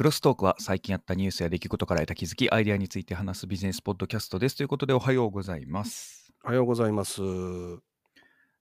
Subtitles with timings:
[0.00, 4.56] クロストークは最近あったニュースや出来事から得た気づき、アイデアについて話すビジネスポッドキャストです。
[4.56, 6.32] ということでおはようございます。
[6.42, 7.20] おはようございます。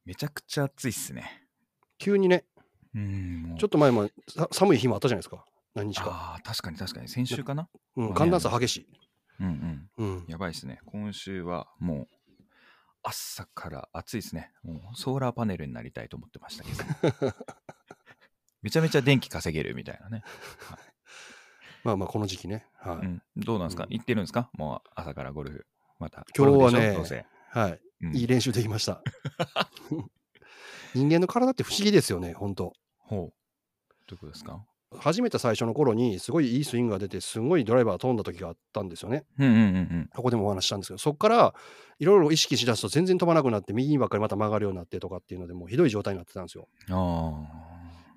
[0.04, 1.48] めちゃくちゃ暑いっすね。
[1.98, 2.44] 急にね、
[2.94, 5.46] うん、ちょっと前もさ寒い日もあったじゃないですか。
[5.75, 6.10] 何日か。
[6.10, 7.07] ああ、確かに確かに。
[7.07, 7.70] 先週かな？
[7.96, 8.88] うん、寒暖差激しい。
[9.40, 10.06] うんうん。
[10.06, 10.26] うん。
[10.28, 10.82] やばいですね。
[10.88, 12.08] 今週はもう
[13.02, 14.52] 朝から暑いですね。
[14.62, 17.34] もうソーラーパネルになりたいと思ってましたけど。
[18.62, 20.21] めちゃめちゃ電気稼げるみたいなね。
[21.84, 22.66] まあまあ、この時期ね。
[22.78, 22.96] はい。
[22.98, 24.50] うん、どうなんですか、うん行ってるんですか？
[24.54, 25.66] もう朝からゴルフ。
[26.00, 26.26] また。
[26.38, 27.80] 今日はねはい。
[28.02, 29.02] うんいい練習できました。
[30.96, 33.20] 人間の体って不思議ですよね、本当ほう。
[33.20, 34.66] どういうことですか？
[34.98, 39.24] 初めて最初の頃に、すごいいいスイングが出て、すごいドライバー飛んだ時があったんですよね。
[39.38, 40.10] うんうんうんうん。
[40.16, 41.54] ここでもお話ししたんですけど、そこから
[42.00, 46.68] いろいろ意識しだすと全然飛ばなくなって、右にばっかりまた曲がるようになってとかっていうので、もうひどい状態になってたんですよ。
[46.90, 47.44] あ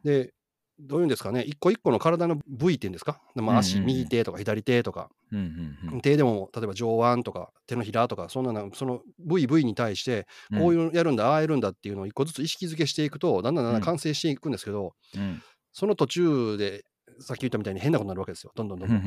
[0.02, 0.32] で、
[0.78, 5.14] どういうんですかね、一個一個の体の部位っていうんですか、まあ、足、右手とか左手とか、あ。
[5.32, 6.00] うんうんうん。
[6.00, 10.26] 手でも例えば上腕とか手のひらとか、そんなのその部位部位に対して、
[10.58, 15.20] こういううやるんだ、ああやるんだっていうのを一個ずつ意識づけしていくと、だんだんだんだん完成していくんですけど、ん。
[15.20, 15.42] うん。
[15.72, 16.84] その途中で、
[17.20, 18.98] さっき言ったみたいに変なことになるわけですよ、どんどんどんどん。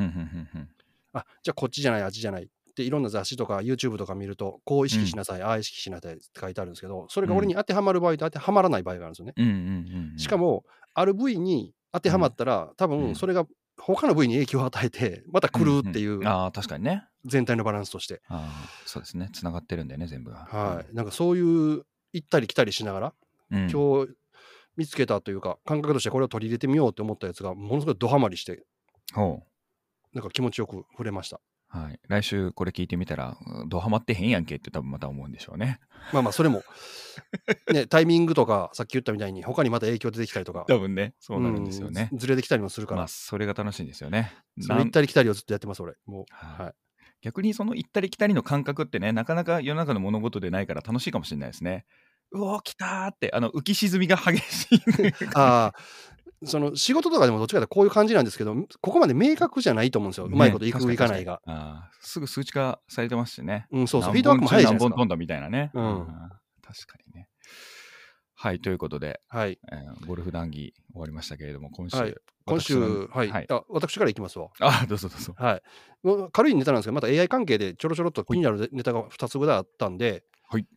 [1.13, 2.44] あじゃあこっちじゃない、あっちじゃない。
[2.44, 9.33] っていろんな雑誌とか YouTube とか見ると、こう意識しなさい、ああ意識しなさいって書いてあるんですけど、それが俺に当てはまる場合と当てはまらない場合があるんですよね。
[9.38, 10.19] うんうんうんうん。
[10.19, 13.45] しかも、ある部位に当てはまったら、多うん分それが
[13.77, 17.03] 他の部位に影響を与えて、また来るっていうんんああ、確かにね。
[17.25, 18.21] 全体のバランスとして。
[18.29, 19.29] ああ、そうですね。
[19.33, 20.47] つながってるんだよね、全部が。
[20.49, 20.95] はい。
[20.95, 23.13] なんかそういう行ったり来たりしながら、
[23.51, 23.69] うん。
[23.69, 24.13] 今日
[24.77, 28.63] 見つけたというか、感覚としてこれを取り入れてみようと思ったやつが、ものすごいドハマりして、
[29.13, 29.43] ほ
[30.13, 31.41] なんか気持ちよく触れました。
[31.76, 31.84] う。
[31.84, 32.00] はい。
[32.08, 35.80] 来週これ聞いてみたら、うんドハマってへんやんけって多分また思うんでしょうね。
[36.14, 36.64] まあまあ、それも、
[37.72, 42.16] ね、タイミングとか、さっき言ったみたいに、他にまた影響出てきたりとか、多分ね、そうなるんですよねう。
[42.16, 44.34] んずずれてきたりもするから、まあ、それが楽しいんですよね。
[44.58, 45.96] 行ったり来たりをずっとやってます、俺。
[46.06, 46.26] もう。
[46.30, 46.73] はいはい。
[47.22, 51.85] 逆にその行ったり来たりの感覚ってね、なかなか世の中の物事でないから楽しいかもしれないですね。
[52.31, 54.80] うおー、来たーって、あの浮き沈みが激しい。
[55.34, 55.75] ああ、
[56.45, 60.25] その仕事とかでもどっちかというとこういう感じなんですけど、ここまで明確じゃないと思うんですよ。
[60.25, 61.41] うまいこといく、ねいかないが。。
[62.01, 63.67] すぐ数値化されてますしね。
[63.72, 64.11] うん、そうそう。
[64.11, 64.89] フ何ィードバックも早いじゃないですか。
[64.89, 65.72] 本中何本飛んだみたいなね。
[65.73, 66.07] うん
[66.61, 67.28] 確かにね。
[68.38, 69.59] はい、ということで、はい。
[69.72, 71.97] えーゴルフ談義終わりましたけれども、今週。
[71.97, 72.16] はい
[72.47, 72.78] 今週、
[73.11, 73.63] はい、はいあ。
[73.69, 74.50] 私からいきますわ。
[74.59, 75.34] あ、どうぞどうぞ。
[75.35, 75.61] はい。
[76.31, 80.67] 軽いネタなんですけど、また AI 関係でちょろちょろっと気になるネタが2つぐらいあったんで、はい。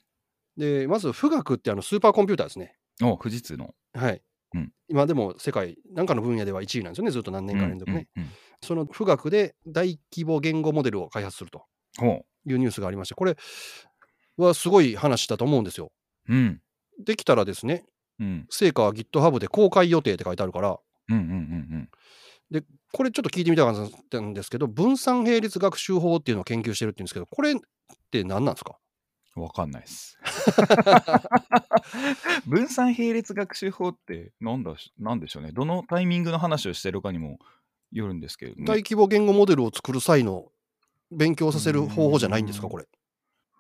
[0.57, 2.75] で、まず、富岳ってあのスーパーコンピューターですね。
[3.03, 3.75] お、富士通の。
[3.93, 4.23] はい。
[4.55, 8.09] うん今でも世界、なんかの分野では1位なんですよね、ずっと何年か連続ね。
[8.17, 8.29] うんうん
[8.61, 11.65] その富岳で大規模言語モデルを開発すると
[12.45, 13.37] いうニュースがありまして、これ
[14.37, 15.93] はすごい話だと思うんですよ。
[16.29, 16.35] う。
[16.35, 16.61] うん。
[16.99, 17.85] できたらですね、
[18.19, 18.47] うん。
[18.51, 20.77] 成果は GitHub で公開予定って書いてあるから、
[21.09, 27.55] うんうんうんこれちょっと聞いてみたかったんですけど、分散並列学習法っていうのを研究してるって言うんですけど、これっ
[28.11, 28.73] て何なんですか？
[28.73, 28.79] うん。
[29.43, 30.19] わかんないです。
[32.47, 35.53] 分散並列学習法ってなんだし、なんでしょうね。
[35.53, 37.39] どのタイミングの話をしてるかにも
[37.93, 38.65] よるんですけどね。
[38.65, 40.47] 大規模言語モデルを作る際の
[41.11, 42.87] 勉強させる方法じゃないんですか、うんこれ。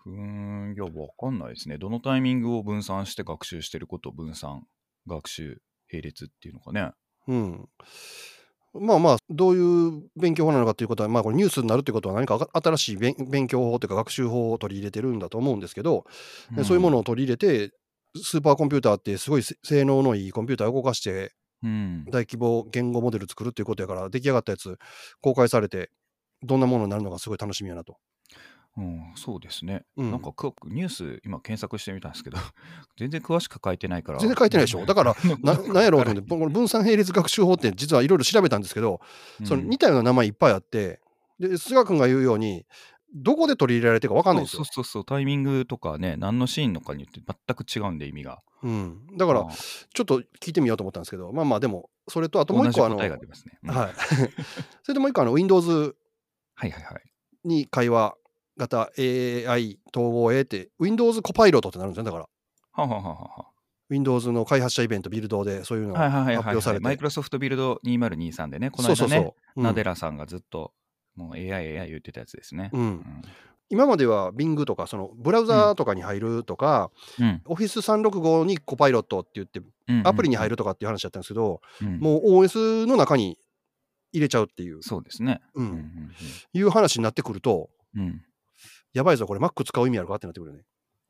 [0.06, 1.78] うーん、いや、わかんないですね。
[1.78, 4.66] どのタイミングを分散して学習してることを分散
[5.06, 5.62] 学習
[5.92, 6.92] 並列っていうのかね。
[7.26, 7.68] うん。
[8.74, 16.04] まあまあ、どういう勉強法なのかということは、まあこれニュースになるということは何かあ新しい勉勉強法というか学習法を取り入れてるんだと思うんですけど、
[16.54, 17.72] でそういうものを取り入れて、
[18.22, 22.04] スーパーコンピューターってすごいせ性能のいいコンピューターを動かしてうん。
[22.06, 24.78] 大規模言語モデル作るっていうことやから、出来上がったやつ
[25.20, 25.90] 公開されて、
[26.42, 27.96] どんなものになるのかすごい楽しみやなと。
[28.78, 29.82] うん、そうですね。
[29.96, 32.38] うんなんかくニュース、今検索してみたんですけど、
[32.96, 34.20] 全然詳しく書いてないから。
[34.20, 34.86] 全然書いてないでしょ。
[34.86, 39.00] だから、な なんやろうと思って、この分散並列学習法って実はいろいろ調べたんですけど、
[39.44, 41.00] その似たような名前いっぱいあって、
[41.40, 42.66] で菅君が言うように、
[43.12, 44.74] どこで取り入れられてるか分かんないんですよそう。
[44.74, 48.42] そうそう、タイミングとかね、何のシーンのかによって全く違うんで、意味が。
[48.62, 49.46] うん、だから、
[49.94, 53.10] ちょっと聞いてみようと思ったんですけど、まあまあ、でも、それと、あともう一個、あの、はい。
[53.10, 55.96] それともう一個、あの、Windows
[56.54, 57.02] はいはいはい。
[57.44, 58.14] に会話
[58.58, 62.24] 型 AI 統合 A って、Windows コパイロットってなるんですよ、だから。
[62.24, 62.28] は
[62.84, 63.46] あはあはあは
[63.88, 66.44] Windows の開発者イベント、ビルドで、そういうのあはいはいはいはいはい。
[66.44, 66.84] 発表されて。
[66.84, 69.34] マイクロソフトビルド2023でね、この間ね、そうそうそう。
[69.56, 70.72] うんナデラさんがずっと、
[71.16, 72.70] もう AI、AI 言ってたやつですね。
[72.72, 73.22] うんうん
[73.70, 76.90] 今までは Bing とか、そのブラウザーとかに入るとか、
[77.20, 77.42] うん。
[77.44, 79.60] Office365 にコパイロットって言って、
[80.04, 80.50] アプリに入る。
[80.52, 83.36] るとかっていう話だったんですけど、うんもう OS の中に
[84.12, 85.42] 入れちゃうっていう、そうですね。
[85.54, 86.12] うんうんうん
[86.54, 88.22] いう話になってくると、うんうん
[88.94, 90.64] やばいぞ、これ Mac 使う意味あるかってなってくるよね。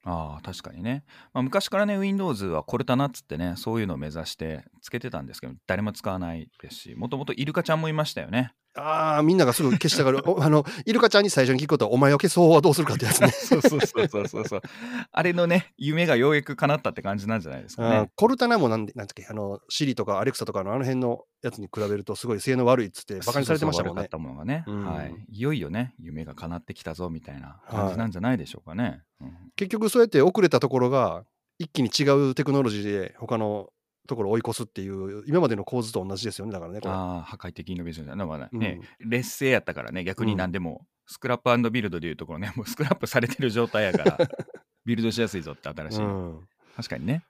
[0.04, 1.04] ああ、確かにね。
[1.32, 8.52] まあ、昔からね、Windows はこれだなっつってね、そういうのを目指してつけてたんですけど、誰も使わないですし、もともとイルカちゃんもいましたよね。
[8.75, 10.23] ああ、みんながすぐ消したがる。
[10.29, 13.29] おあの、イルカちゃんに最初に聞くことは、お前を消す方法はどうするかってやつね。
[13.29, 14.62] そうそうそうそうそうそう。
[15.11, 18.11] あれのね、夢がようやく叶ったって感じなんじゃないですかね。
[18.15, 25.14] コルタナもなんで、なんだっけ、あの、シリとかアレクサとかのあの辺のやつに比べると、すごい性能悪いっつって、バカにされてましたもんねそうそうそうものがね、うんはい。
[25.31, 29.03] いよいよね、夢が叶ってきたぞみたいな感じなんじゃないでしょうかね。
[29.21, 31.25] うん結局、そうやって遅れたところが、
[31.59, 33.71] 一気に違うテクノロジーで、他の
[34.08, 36.81] ところを追い越すっていう、今までの構図と同じですよね、だからね。
[36.84, 44.19] ああ、破壊的イノベーションだな、まあうんね、劣勢やったからね、逆に何でも、スクラップビルドでいうところね、もうスクラップされてる状態やから、
[44.84, 46.06] ビルドしやすいぞって新しいの。
[46.06, 47.25] うん確かにね。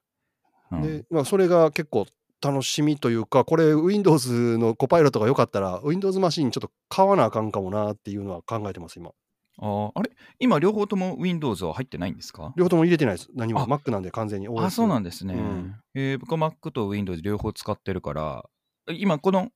[0.71, 2.07] うんで、まあ、それが結構
[2.43, 9.13] 楽しみというか、これ、Windows のコパイロットが良かったら、Windows マシンちょっと買わなあかんかもなっていうのは考えてます、今。
[9.61, 10.11] あーあれ？
[10.39, 12.53] 今、両方とも Windows は入ってないんですか？
[12.57, 13.29] 両方とも入れてないです。
[13.35, 13.61] 何も。
[13.61, 14.65] あ Mac なんで完全に OS。
[14.65, 15.35] あ、そうなんですね。
[15.35, 18.45] うんえー僕は Mac と Windows 両方使ってるから、
[18.93, 19.51] 今この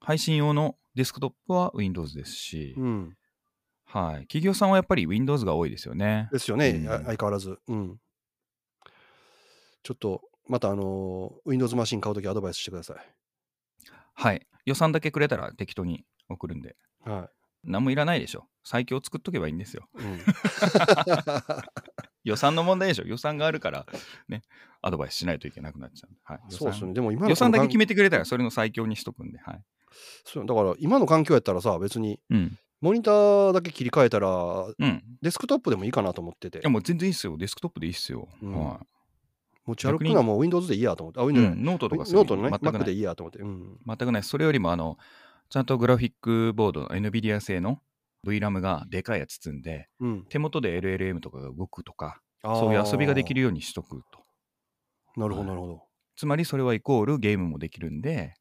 [0.00, 3.16] 配信用のデスクトップは Windows ですし、うん。
[3.84, 4.20] はい。
[4.22, 6.28] 企業さんはやっぱり Windows が多いですよね。
[6.32, 7.58] ですよね、うんあ相変わらず。
[7.68, 7.98] うん。
[9.82, 12.96] ちょっと、また、あのー Windows マシン買うときアドバイスしてください。
[14.14, 14.46] はい。
[14.64, 16.76] 予算だけくれたら適当に送るんで。
[17.04, 17.28] は
[17.64, 18.46] 何もいらないでしょ。
[18.64, 19.88] 最強作っとけばいいんですよ。
[19.98, 20.02] い。
[20.02, 20.20] うん、
[22.24, 23.04] 予算の問題でしょ。
[23.04, 23.86] 予算があるから、
[24.28, 24.42] ね、
[24.80, 26.10] アドバイスしないといけなくなっちゃう。
[26.24, 26.40] はい。
[26.48, 26.94] そうですよね。
[26.94, 29.38] でも今の予算だけ決めめてくれたら、それの最強にしとくんで。
[29.38, 29.62] はい。
[30.24, 32.58] そうだから今の環境やったらさ、別にうん。
[32.80, 35.02] モニターだけ切り替えたら、うん。
[35.22, 37.36] デスクトップでもいいかなと思ってていや、、もう全然いいっすよ。
[37.36, 38.28] デスクトップでいいっすよ。
[38.42, 38.80] うんは
[39.64, 41.26] 持ち歩くのはもう Windows でいいやと思って、あ、い。
[41.26, 42.84] う Windows ん、ノートとかノートのね、全く Mac。
[42.84, 43.38] でいいやと思って。
[43.38, 43.78] うん。
[43.86, 44.22] 全くない。
[44.24, 44.98] それよりも、あの、
[45.52, 47.78] ちゃんとグラフィックボードの NVIDIA 製の
[48.26, 54.24] VRAM がでかいやつ積んで、うん、手元で LLM とかが動くとか、そういう遊びができるようにしとくと。
[55.20, 55.82] なるほど、なるほど。
[56.16, 58.32] つまりそれはイコールゲームもできるんで、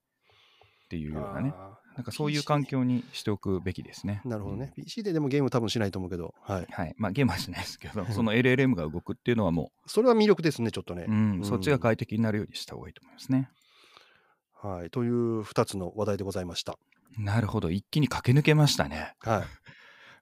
[0.85, 1.53] っていうようなね。
[1.53, 4.21] あなんかそういう環境にしておくべきですね。
[4.25, 4.71] ーなるほどね。
[4.77, 6.67] PC ででもゲーム多分しないと思うけど、はい。
[6.71, 6.95] はい。
[6.95, 11.11] まあゲームはしないですけど、 その LLM が動くっていうのはもそれは魅力ですね、ちょっとねう、。
[11.11, 13.49] うんうんそっちが快適になるようにした方がいいと思いますね。
[14.53, 14.89] はい。
[14.89, 16.79] という2つの話題でございました。
[17.17, 17.69] なるほど。
[17.69, 19.15] 一気に駆け抜けましたね。
[19.19, 19.43] はい。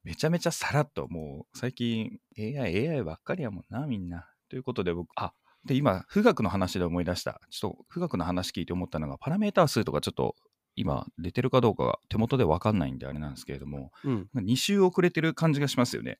[0.03, 4.27] めちゃめちゃさらっと、もう最近 AI、AI ばっかりやもんな、みんな。
[4.49, 5.33] ということで僕、あ
[5.65, 7.41] で今、富岳の話で思い出した。
[7.49, 10.35] ちょっと富岳の話聞いて思ったのが、パラメーター数とかちょっと
[10.75, 14.29] 今出てるかどうかが手元で分かんないんであれなんですけれども、うん。
[14.35, 16.19] 2週遅れてる感じがしますよね。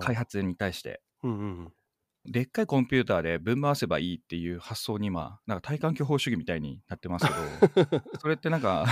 [0.00, 1.00] 開発に対して。
[1.22, 1.72] うんうん
[2.28, 8.84] でっかいコンピューターで分回せばいいっていう発想に今、なんか体感巨法主義みたいになってますけど、 それってなんか、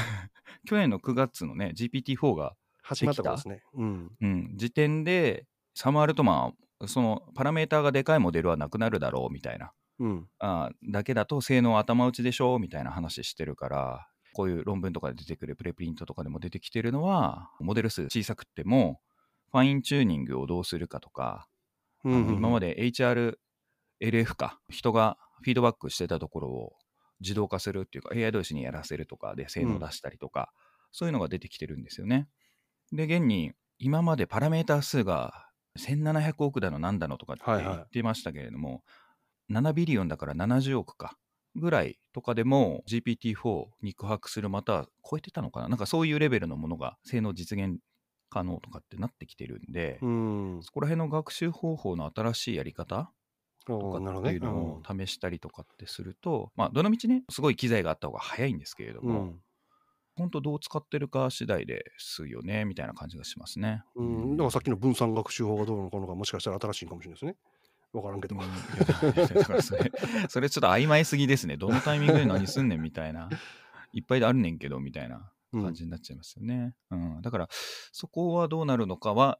[0.66, 2.54] 去年の9月のね、GPT-4 が、
[2.84, 3.62] 始まったことですね。
[3.74, 4.12] うん。
[4.20, 10.28] うん、時点で、サム・アルトマンは、そのパラメーターがでかいモデルはなくなるだろうみたいな、うん。
[10.38, 19.00] あーだけだと性能頭打ちでしょみたいな話してるから、こういう論文とかで出てくるプレプリントとかでも出てきてるのは、モデル数小さくても、
[19.50, 21.48] ファインチューニングをどうするかとか、
[22.04, 26.72] うんうん今まで HRLF か、人がフィードバックしてたところを
[27.24, 30.52] 自動化するっていうか、AI 同士にやらせるとかで性能を出したりとか、
[30.92, 32.28] そういうのが出てきてるんですよね。
[32.92, 38.84] で、現に今までパラメータ数が1700億だのなんだのとかってはいはい言ってましたけれども、
[39.48, 41.18] 7ビリオンだから70億か
[41.56, 47.78] ぐらいとかでも GPT-4 肉薄するまたは超えてたのかななんかそういうレベルのものが性能実現
[48.30, 50.62] 可能とかってなってきてるんで、うん。
[50.62, 53.12] そこら辺の学習方法の新しいやり方
[53.66, 54.40] とかっていう。
[54.42, 59.40] のを試したりとかってすると、まあどのみちねすごい機材があった方が早いんですけれども、うん。
[60.16, 63.82] 本当どう使ってるか次第ですよねみたいな感じがしますね。
[63.96, 64.30] うん。
[64.36, 67.36] だからさっきの分散学習法がどうのこうのかもしかしたら新しいかもしれないですね。
[67.92, 68.36] わからんけど。
[68.36, 69.90] だからそれ
[70.28, 71.56] それちょっと曖昧すぎですね。
[71.56, 73.28] どのタイミングで何すんねんみたいな。
[73.92, 76.74] いっぱいあるねんけどみたいなうん感じになっちゃいますよね。
[76.90, 77.48] うんだから
[77.92, 79.38] そこはどうなるのかは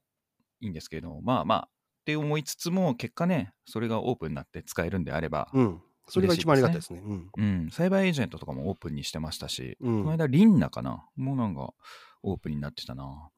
[0.60, 1.68] いいんですけれども、まあまあ
[2.04, 5.80] って思いつつも結果ね、それがオープンになって使えるんであれば、うん。
[6.06, 7.00] それが一番ありがたいですね。
[7.02, 7.30] うん。
[7.34, 11.72] うん、サイバーエージェントとかもオープンにしてましたし、うんこの間、リンナかなもうなんか
[12.22, 13.30] オープンになってたな。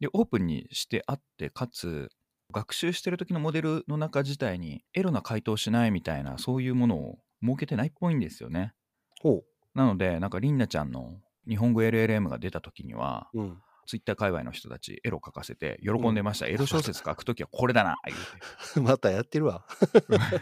[0.00, 2.10] で、オープンにしてあって、かつ、
[2.52, 8.72] 学習してる時のモデルの中自体にエロな回答しないみたいな、そういうものを設けてないっぽいんですよね。
[9.20, 13.40] ほなので、なんかリンナちゃんの日本語 LLM が出た時には、う。
[13.40, 13.62] うん。
[13.90, 16.46] ツイッター界隈の人たち、エロ書かせて喜んでました。
[16.46, 17.96] エロ小説書くときはこれだな。
[18.80, 19.66] またやってるわ。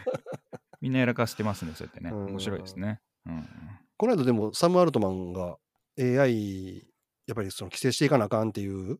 [0.82, 2.10] みんなやらかしてますね、そうやってね。
[2.10, 3.00] うん面白いですね。
[3.24, 3.48] うん。
[3.96, 5.56] この間でもサム・アルトマンが
[5.98, 6.86] AI
[7.26, 8.98] やっぱりその規制していかなあかんっていう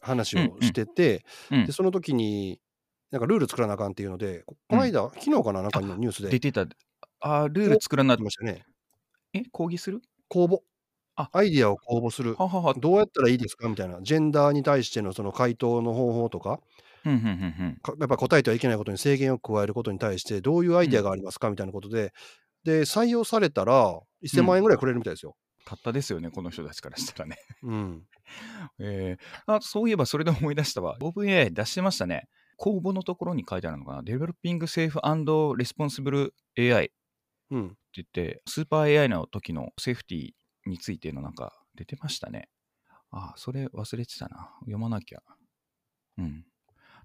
[0.00, 2.60] 話をしてて、うんでその時に
[3.12, 6.66] なんかルール作らなあかんっていうのでここの間、昨日かななんかのニュースで出てた、
[7.20, 8.64] あールール作らな出ましたよね
[9.32, 10.02] え抗議する？
[10.28, 10.58] 公募
[11.16, 12.38] あアイディアを公募する。
[12.38, 12.74] ははは。
[12.74, 13.68] どうやったらいいですか？
[13.68, 14.00] みたいな。
[14.02, 16.60] ジェンダーに対してのその回答の方法とか、
[17.02, 17.82] ふんふんふんふん。
[17.82, 21.50] かやっぱ答えてはいけないことに制限を加えることに対して、どういうアイディアがありますか？
[21.50, 22.12] みたいなことで、
[22.64, 25.36] で、採用されたら、1000万円ぐらいくれるみたいですよ。
[25.64, 27.36] たったですよね、この人たちからしたらね。
[27.62, 28.06] うん。
[28.78, 30.96] えー、あそういえばそれで思い出したわ。
[31.00, 32.28] OpenAI 出してましたね。
[32.56, 34.02] 公募のところに書いてあるのかな。
[34.02, 36.92] Developing Safe and Responsible AI って
[37.50, 37.76] うん。
[37.94, 40.30] 言って、スーパー AI の時のセーフティ
[40.66, 42.48] についてのなんか出てましたね。
[43.10, 44.50] あ、それ忘れてたな。
[44.60, 45.22] 読まなきゃ。
[46.18, 46.44] うん。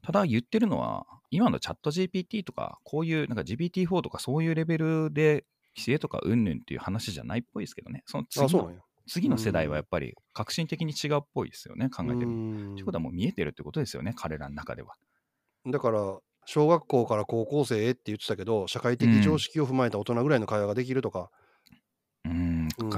[0.02, 8.04] ただ言ってるのは、今のチャット GPT とか、こういうなんか GPT-4 とかそういうレベルで規制とかうんぬんっていう話じゃないっぽいですけどね。
[8.06, 8.72] その次の。
[9.08, 12.22] 次の世代はやっぱり革新的に違うっぽいですよね、考えてる。
[12.22, 14.96] とうんいうことはもう見えてるってことですよね、彼らの中では。
[15.66, 21.51] だから、小学校から高校生へって言ってたけど、社会的常識を踏まえた大人ぐらいの会話ができるとか、う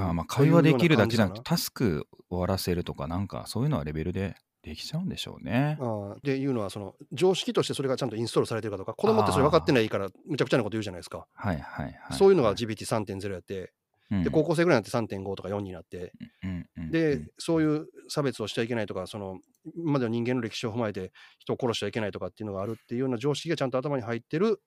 [0.00, 5.78] ん、うんかまあ、会話できるだけじゃなくて、タスク終わらせるとか、なんかそういうのはレベルでできちゃうんでしょうね。
[6.16, 11.26] っていうのは、その常識としてそれがちゃんとインストールされてるかとか、子供ってそれ分かってないから、むちゃくちゃなこと言うじゃないですか。
[11.34, 11.94] はいはいはい。
[12.12, 13.72] そういうのがはい GPT3.0 やって、
[14.10, 19.38] うんで、高校生ぐらいになって3.5とか4になって、うんうんで、うんそういう差別をしちゃいけないとか、その
[19.76, 24.60] 今までの人間の歴史を踏まえて人を殺しちゃいけないとかっていうのがあるっていうような常識がちゃんと頭に入ってる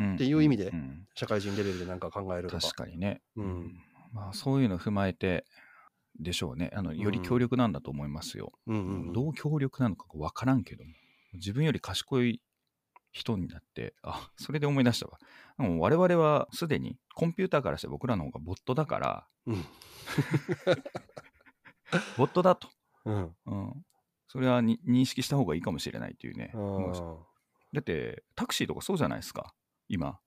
[0.00, 0.72] うんっていう意味で
[1.14, 2.62] 社会人レベルでなんか考えるとか。
[2.62, 3.82] 確かにね、うん
[4.12, 5.44] まあ、そういうのを踏まえて
[6.18, 6.70] でしょうね。
[6.74, 9.12] あのより強力なんだと思いますよ、うんうんうん。
[9.12, 10.90] どう強力なのか分からんけども
[11.34, 12.40] 自分より賢い
[13.12, 15.18] 人になってあそれで思い出したわ。
[15.58, 19.64] でも我々はすでにコンピューターからして僕らの方がボットだからうん。
[22.16, 22.68] ボットだと、
[23.04, 23.36] うん。
[23.46, 23.86] うん、
[24.26, 26.52] それはに認識した方がいいかもしれないというね。
[27.72, 29.54] だってタクシーとかそうじゃないですか
[29.88, 30.20] 今。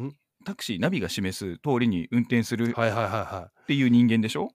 [0.00, 0.16] ん？
[0.44, 4.50] タクシーナビが示す通りに運転するはいはいはいはっていう人間でしょ、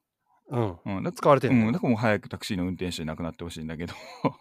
[0.52, 0.56] い。
[0.56, 0.78] うん。
[0.98, 3.94] うん、だ使われてるうん、だからもう早くタクシーの運転手いなくなってほしいんだけど、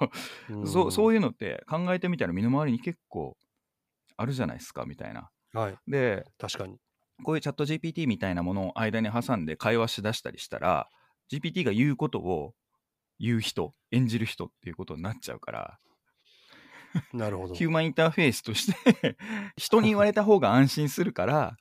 [0.66, 3.36] そうそういいうのって考えてみたら身の回りに結構
[4.16, 5.30] あるじゃないですかみたいな。
[5.54, 5.60] うん。
[5.60, 5.76] はい。
[5.86, 6.78] で確かに。
[7.24, 10.88] こういうチャット GPT みたいなものを間に挟んで会話しだしたりしたら
[11.32, 12.54] GPT が言うことを
[13.18, 15.78] 言う人演じる人っていうことになっちゃうから
[17.12, 17.54] なるほど。
[17.54, 19.16] ヒューマンインターフェースとして
[19.56, 21.56] 人に言われた方が安心するから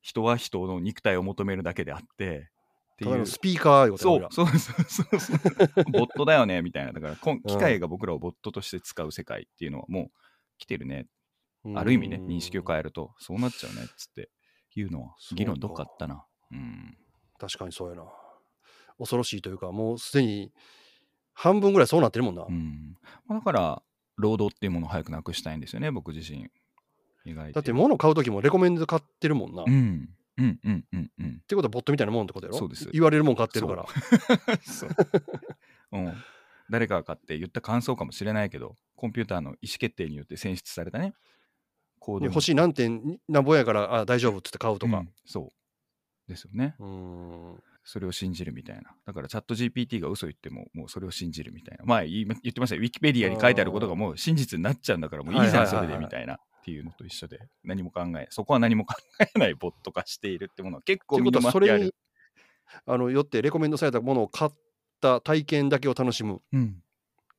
[0.00, 2.50] 人は人の肉体を求めるだけであって
[2.94, 3.26] っていう。
[3.26, 5.84] スピーカーいうことそうやそうそうそうそう。
[5.92, 6.92] ボットだよねみたいな。
[6.92, 10.10] だから機械が僕らをボットとして使う世界っていうのはもう
[10.58, 11.06] 来てるね
[11.64, 13.82] 俺らある意味ねうん認識を変えるとそうなっちゃうね。
[13.82, 14.30] っつって
[14.74, 16.24] いうのは議論どっかあったな。
[16.52, 16.96] うん。
[17.38, 18.04] 確かにそうやな。
[18.98, 20.52] 恐ろしいというか、もうすでに
[21.32, 22.44] 半分ぐらいそうなってるもんな。
[22.48, 22.96] うん。
[23.26, 23.82] まあだから
[24.16, 26.50] 労働っていうものを早くなくしたいんですよね僕自身。
[27.24, 27.52] 意外と。
[27.54, 29.62] だって物買う時もレコメンドで買ってるもんな。
[29.62, 30.08] っうん。
[30.36, 30.60] うん。
[30.64, 30.84] うん。
[30.92, 31.10] うん。
[31.18, 31.40] うん。
[31.46, 32.58] てことはボットみたいなもんってことやろ？
[32.58, 32.88] そうです。
[32.92, 33.86] 言われるもん買ってるから。
[34.62, 34.90] そう、
[35.92, 35.98] う。
[35.98, 36.14] ん、
[36.70, 41.14] 誰かが買って言った感想かもしれないけどコンピューターの意思決定によって選出されたね。
[42.06, 44.98] 欲しい何点何ぼやからあ大丈夫っつって買うとか。
[44.98, 45.12] うん。
[45.24, 46.28] そう。
[46.28, 46.74] ですよね。
[46.78, 46.86] うー
[47.54, 47.62] ん。
[47.84, 48.94] それを信じるみたいな。
[49.06, 51.84] だからチャット GPT が嘘言ってももうそれを信じるみたいな。
[51.84, 52.80] 前言い言ってましたよ。
[52.80, 57.40] ウィキペディアに書いてあることがもう真実になっちゃうんだからもういいじゃんそれでみたいなっていうのと一緒で。
[57.62, 61.94] 何も考えそこは何も考えないボット化しているってものは結構身ということある。
[62.86, 64.50] あのよってレコメンドされたものを買っ
[65.00, 66.40] た体験だけを楽しむ。
[66.52, 66.82] うん。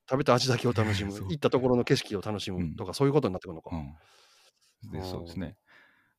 [0.08, 1.14] 食べた味だけを楽しむ。
[1.30, 3.76] 行ったところの景色を楽しむとか、そういうことになってくるのか。
[3.76, 5.04] うん、でうん。
[5.04, 5.58] そうですね。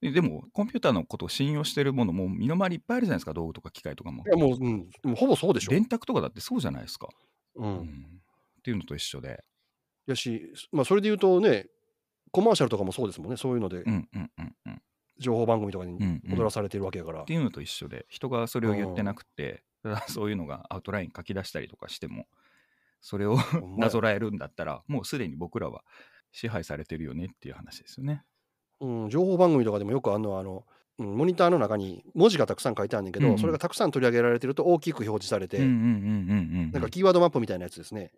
[0.01, 4.29] ででも、コンピューターのことを信用してるものも身の回りいっぱいあるじゃないですか、道具とか機械とかもい。
[4.29, 5.71] やもう、うん、もうほぼそうでしょ。
[5.71, 7.09] 電卓とかだってそうじゃないですか。
[7.57, 8.21] うんうん
[8.59, 9.45] っていうのと一緒で。
[10.07, 11.69] やし、まあ、それで言うとね、
[12.33, 14.83] コマーシャルとかもそうですもんね、そういうのでうんうんうんうん。
[15.21, 17.23] 情報番組とかにうんうん踊らされてるわけやから。
[17.23, 22.27] っていうのと一緒で、人がそれを言ってなくて、ただそういうのがアウトライン書き出したりとかしても、
[23.01, 23.39] それを
[23.79, 25.85] なぞらえるんだったら、もうすでに僕らは
[26.33, 28.25] 支配されてるよねっていう話ですよね。
[28.81, 30.65] うん、情報番組とかでもよくあるのはあの、
[30.99, 35.83] うん、モニターの中に文字がたくさん書いてあるんだけど、うんうんそれがたくさん取り上げられてると大きく表示されて、うんうんうんうんう
[36.69, 36.71] ん。
[36.73, 38.13] なんかキーワードマップみたいなやつですね。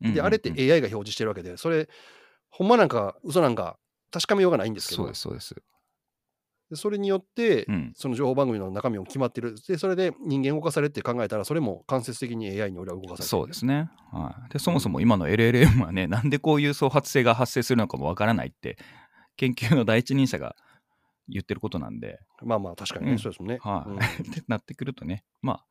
[0.00, 1.88] で、あれってうんうん AI が表示してるわけで、それ、
[2.50, 3.78] ほんまなんか嘘なんか
[4.10, 5.54] 確かめようがないんですけど、そうです、そうです。
[6.70, 9.56] でそれによって、うんその情報番組の中身も決まってる。
[9.66, 13.28] で、それで人間動かされって考えたら、それも間接的に AI に俺は動かされてる。
[13.28, 18.78] そうですね、はい、でそもそも今の LLM はね、なんでこういう創発性が発生するのかもわからないって
[19.40, 20.54] 研究の第一人者が
[21.26, 23.18] 言ってることなんで、まあまあ、確かにね、うん。
[23.18, 23.58] そうですね。
[23.62, 23.90] はい。
[23.90, 23.96] うん。
[24.30, 25.24] ってなってくるとね。
[25.40, 25.66] まあ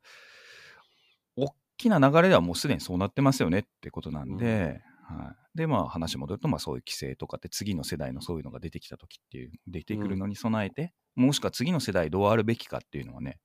[1.36, 13.38] 大きな流れではもうすでにそうなってますよねってことなんで、はい、でまあ話戻るとまあそういう規制とかって次の世代のそういうのが出てきた時っていう出てくるのに備えて、もしくは次の世代どうあるべきかっていうのはね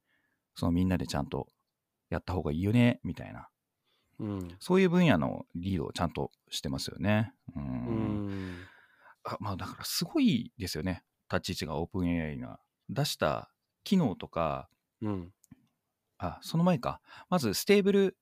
[0.56, 1.48] そのみんなでちゃんと
[2.10, 3.48] やった方がいいよねみたいな。
[4.18, 4.56] うん。
[4.60, 7.34] そういう分野のリードをちゃんとしてますよね。
[7.56, 8.58] ううんん。
[9.26, 11.04] あまあだからすごいですよね。
[11.32, 13.52] 立ち位置がオープン AI が出した
[13.84, 14.70] 機能とか。
[15.02, 15.32] うん。
[16.18, 17.02] あその前か。
[17.30, 18.18] まず Stable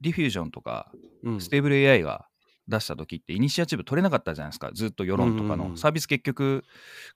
[0.00, 0.90] Diffusion とか
[1.22, 1.40] うん。
[1.40, 2.26] Stable AI が
[2.68, 4.70] 出した時ってイニシアチブ取れなかったじゃないですか。
[4.72, 5.60] ずっと世論とかうんうん。
[5.60, 6.64] うんのサービス結局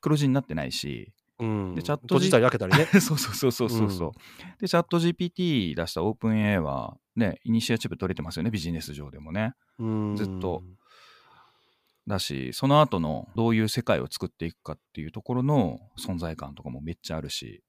[0.00, 1.12] 黒字になってないし。
[1.38, 1.74] うん。
[1.74, 2.86] でチャット閉じたり開けたりね。
[3.00, 8.50] そうそうそうそうそうそう、でチャット GPT 出したオープン AI はねイニシアチブ取れてますよね。
[8.50, 9.54] ビジネス上でもね。
[9.78, 10.16] うん。
[10.16, 10.62] ずっと。
[12.06, 17.62] だしその後のどういう世界を作っていくかっていうところの存在感とかもめっちゃあるし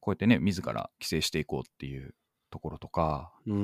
[0.00, 2.14] こうやってね自ら規制していこうっていう
[2.50, 3.54] ところとか、うん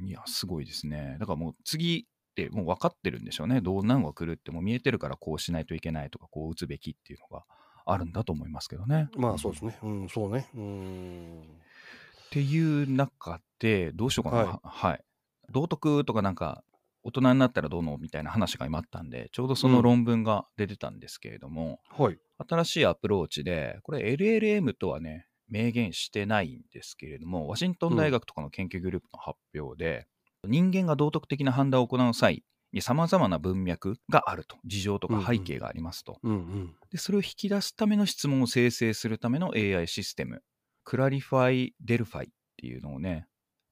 [0.00, 0.04] う。
[0.04, 7.44] ん、いやすごいですねだからもう次ってもう分かってるんでしょうねどうなんが来るってもう見えてるからこうしないといけないとかこう打つべきっていうのが
[7.84, 9.08] あるんだと思いますけどね。
[9.16, 9.76] まあそうですね。
[9.82, 10.48] うん、そうね。
[10.54, 11.40] うん。
[11.40, 15.04] っていう中でどうしようかなはいはい、
[15.50, 16.64] 道徳とかなんか
[17.02, 17.98] 大人になったらどうの？
[17.98, 19.74] みたいな話が今あったんでちょうどそうん。
[19.74, 22.18] の論文が出てたんですけれども、はい。
[22.48, 30.06] 新しいアプローチでこれ LLM とはね明言してないんですけれどもワシントン大学とかの研究グループの発表で、
[30.46, 34.56] 人間が道徳的な判断を行う際にさまざまな文脈があると。
[34.64, 36.74] 事情とか背景がありますと、うんうん。
[36.90, 40.42] でそれを引き出すための質問を生成するための AI システム。
[40.84, 43.26] ClarifyDelphi っていうのをね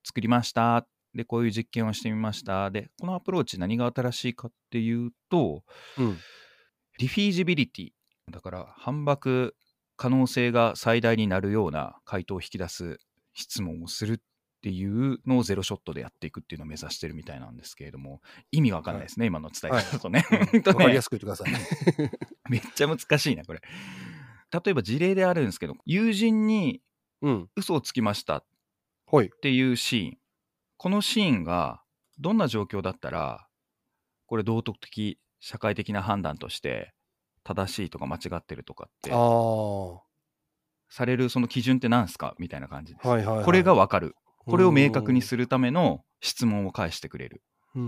[0.05, 5.63] 作りましたでこういう実験をしてみましたでこのアプローチ何が新しいかっていうと
[5.99, 6.19] うん。
[6.99, 7.89] defeasibility
[8.31, 9.53] だから反駁
[9.97, 12.99] 可能性が最大になるような回答を引き出す
[13.35, 14.19] 質問をするっ
[14.63, 18.21] ていうのをゼロショットでやっていくっていうのを目指してるみたいなんですけれども
[18.53, 20.25] 意味がわかんないですね、今の伝え方だ とね。
[20.31, 21.53] わとねかりやすく言ってください。
[22.51, 23.61] めっちゃ難しいなこれ。
[24.53, 26.83] 例えば事例であるんですけど友人に
[27.23, 27.51] うん。
[27.57, 28.45] 嘘をつきましたっ
[29.07, 29.31] はい。
[29.43, 30.19] ていうシーン
[30.83, 31.83] このシーンが
[32.19, 33.47] どんな状況だったら
[34.25, 36.95] これ道徳的社会的な判断として
[37.45, 39.11] 正しいとか間違ってるとかって
[40.89, 42.35] されるその基準って何すか？
[42.39, 43.07] みたいな感じです。
[43.07, 43.45] いはいはい。
[43.45, 45.27] これが分かるこれを明確にる。
[45.27, 47.43] するための質問を返してくれる。
[47.75, 47.81] こ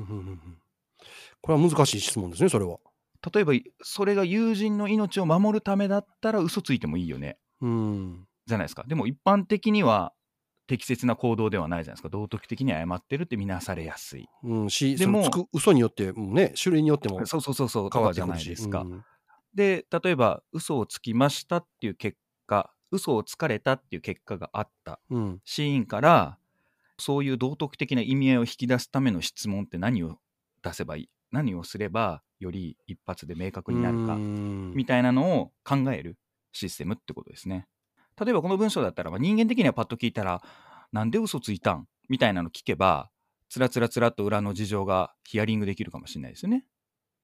[1.48, 2.76] れは難しい質問ですね、それは。
[3.35, 8.26] 例えばそれが友人の命を守るためだったら嘘ついてもいいよねうん。
[8.44, 8.85] じゃないですか。
[8.87, 10.12] でも一般的には
[10.66, 12.09] 適切な行動ではないじゃないですか。
[12.09, 14.29] 道徳的に誤ってるって見なされやすい。
[14.44, 18.27] うん、し、でも嘘によって、もうね、種類によってもそうそうそうそう、と変わかじゃ。
[18.27, 18.81] ないですか。
[18.83, 19.05] うん
[19.55, 25.40] で、例えば嘘をつきましたっていう結果、嘘をつかれたっていう結果があったうん。
[25.44, 26.38] シーンから、
[26.98, 30.18] そういう道徳的な意味合いを引き出すための質問って何を
[30.62, 36.16] 出せばいい何をすればより一発で明確になるかうんみたいなのを考える
[36.53, 37.66] システムってことですね。
[38.20, 40.42] 例えばこの文章だったら、まあ、人間的にはパッと聞いたら、
[40.92, 41.87] なんで嘘ついたん？
[42.09, 43.11] みたいなの聞けば、
[43.48, 46.66] つらつらつらっと裏の事情がヒアリングできるかもしれないですよね。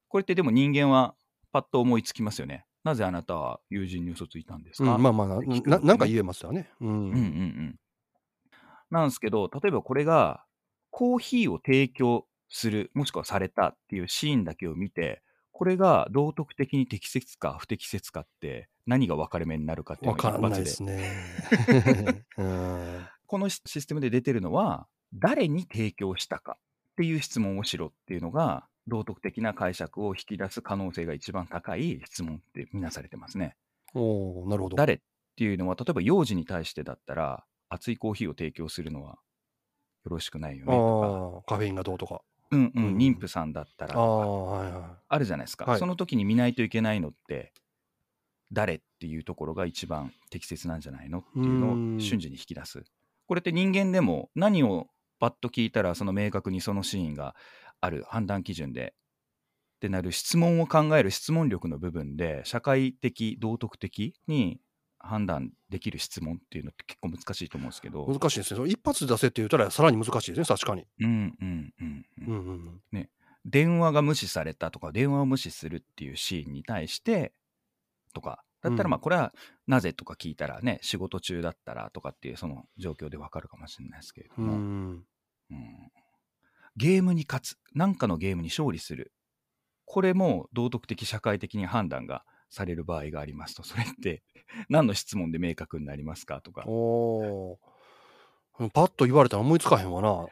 [0.07, 1.15] これってでも人間は
[1.51, 2.65] パッと思いつきますよね。
[2.83, 6.69] なぜあなたは友人に嘘ついたんですか、うん、まあまあなな、なんか言えますよね。
[6.79, 6.89] うん。
[6.89, 7.79] うんうんうん。
[8.89, 10.45] なんですけど、例えばこれが
[10.89, 15.21] コーヒーを提供する、もしくはされたっていうシーンだけを見て、
[15.59, 22.25] これが道徳的に適切か不適切かって何が分かれ目になるかっていうわのが一発でかんないですね。
[22.39, 23.07] うん。
[23.27, 26.57] このシステムで出てるのは誰に提供したか
[26.91, 33.57] っていう質問をしろっていうのが道徳的な解釈を引き出す可能性が一番高い質問ってみなされてますね。
[33.93, 34.77] おーなるほど。
[34.77, 34.99] 誰っ
[35.35, 39.19] ていうのは例えば幼児に対してだったら熱いコーヒーを提供するのは
[40.05, 42.21] よろしくないよねとああ、カフェインがどうとか。
[42.49, 42.97] か、うんうんうん。
[42.97, 44.71] 妊婦さんだったらあとかあ、はい。
[44.71, 45.79] はあるじゃないですか、はい。
[45.79, 47.53] その時に見ないといけないのって
[48.51, 51.99] 誰っていうところが一番適切なんじゃないのっていうのをうん。
[51.99, 52.83] 瞬時に引き出す。
[53.27, 54.87] これって人間でも何を
[55.19, 57.35] パッと聞いたらその明確にそのシーンが
[57.81, 58.93] ある判断基準で
[59.77, 64.59] ってなる質問を考える質問力の部分で社会的道徳的に
[64.99, 68.13] 判断できる質問っていうのって結構難しいと思うんですけどい。
[68.13, 68.69] 難しいですね。
[68.69, 70.85] 一発で出せって言ったらさらに難しいですね、確かに。
[70.99, 73.09] うんうんうんうんうんうんうん。
[73.45, 77.33] 電話が無視されたとか電話を無視するっていうシーンに対して
[78.13, 79.33] とかだったらうんまあこれは
[79.67, 85.03] なぜとか聞いたらね仕事中だったらとかっていうその状況でわかるかもしれないですけれどうも、ん。
[85.51, 85.91] うん
[86.75, 89.11] ゲームに勝つ何かのゲームに勝利する
[89.85, 94.23] これも道徳的社会的に判断がされる場合がありますとそれって
[94.69, 100.27] 何の質問で明確になりますかとかおーパッと言われたら思いつかへんわな。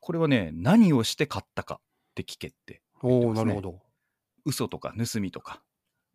[0.00, 3.80] これはね何をして買ったかって聞けって言っておおますねなるほど。
[4.44, 5.62] 嘘とか盗みとか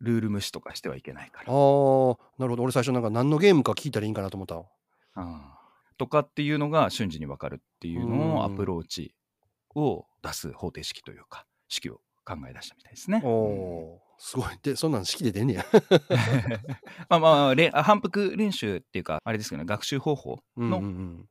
[0.00, 2.62] ルール無視とかしてはいけないからああ、なるほど。
[2.64, 4.66] 俺最初なんか何のゲームか聞いたらいいんかなと思ったわ。
[5.14, 5.64] あー
[5.96, 9.14] ととかっていうのが瞬時に分かるっていうのうんをアプローチ
[9.76, 13.22] を出す方程式というか式を考え出したみたいですね。
[13.24, 14.46] おすごい。
[14.62, 15.66] で、そんなん式で出んねや。
[17.08, 21.28] まあまあれあ反復練習っていうかあれですけどね学習方法うんのっうんうん。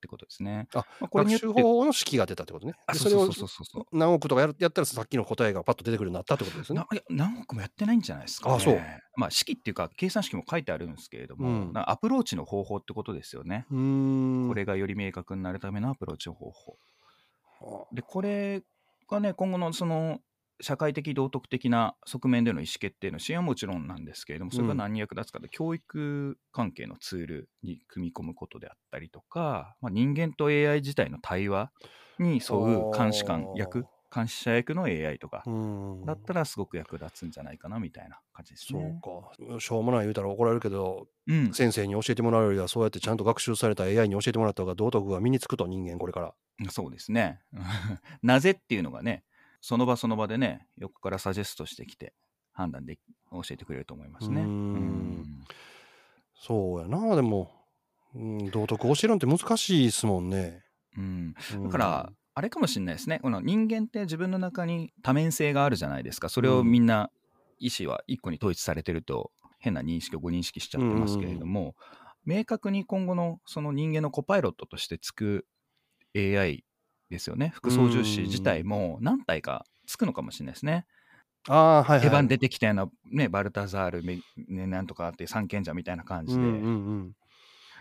[0.00, 0.68] てことですね。
[0.74, 2.74] あ、まあ、これ学習方法の式が出たってことね。
[2.94, 8.54] そうそうれをそうそうそう何億とかやるやったらさっきの答えがパッと出てくるようになったってことですね何億もやってないんじゃないですか、ね。
[8.54, 8.80] あそう
[9.16, 13.66] まあ式っていうか計算式も書いてあるんですけれども、うんアプローチの方法ってことですよね。
[13.70, 16.78] これがより明確になるためのアプローチの方法。
[17.60, 18.62] はでこれ
[19.10, 20.20] がね今後のその
[20.60, 31.70] 社会的道徳的な側面での意思決定の支援はもちろんなんですけれどもそれが何に役立つかで、教育関係のツールに組み込むことであったりとか、まあ、人間と AI 自体の対話
[32.18, 35.44] に沿う監視官役監視者役の AI とか。
[36.06, 39.00] だったらすごく役立つんじゃないかなみたいな感じですそうね。
[39.02, 39.60] か。
[39.60, 46.34] しょうもない言うたら怒られるけど、うん、先生に教えてもらうよりはそうやってちゃんと学習された AI に教えてもらった方が道徳が身につくと人間これから。
[46.70, 47.40] そうですね。
[48.22, 49.24] なぜっていうのがね、
[49.60, 52.14] その場その場でね、横からサジェストしてきて、
[52.52, 54.42] 判断でき教えてくれると思いますね。
[54.42, 54.54] うーんう
[55.20, 55.24] ん
[56.40, 57.50] そうやな、でも。
[58.14, 60.64] うん、道徳教えるのって難しいですもんね。
[60.96, 63.18] うんうんだから、あれかもしれないですね。
[63.20, 66.28] この人間って自分の中に多面性があるじゃないですか。
[66.28, 67.10] それをみんな
[67.58, 71.74] 意思は一個に統一されてると変な認識をご認識しちゃってますけれども、
[72.24, 75.46] 明確に今後のその人間のコパイロットとしてつく
[76.16, 76.64] AI
[77.10, 77.52] ですよね。
[77.54, 80.86] 副操縦士自体も何体かつくのかもしれないですね。
[81.48, 82.00] ああ、はいはい。
[82.00, 84.18] 手番出てきたような、ね、バルタザール、メ
[84.48, 86.68] ね、なんとかって三賢者みたいな感じで、うんうんう
[87.04, 87.12] ん。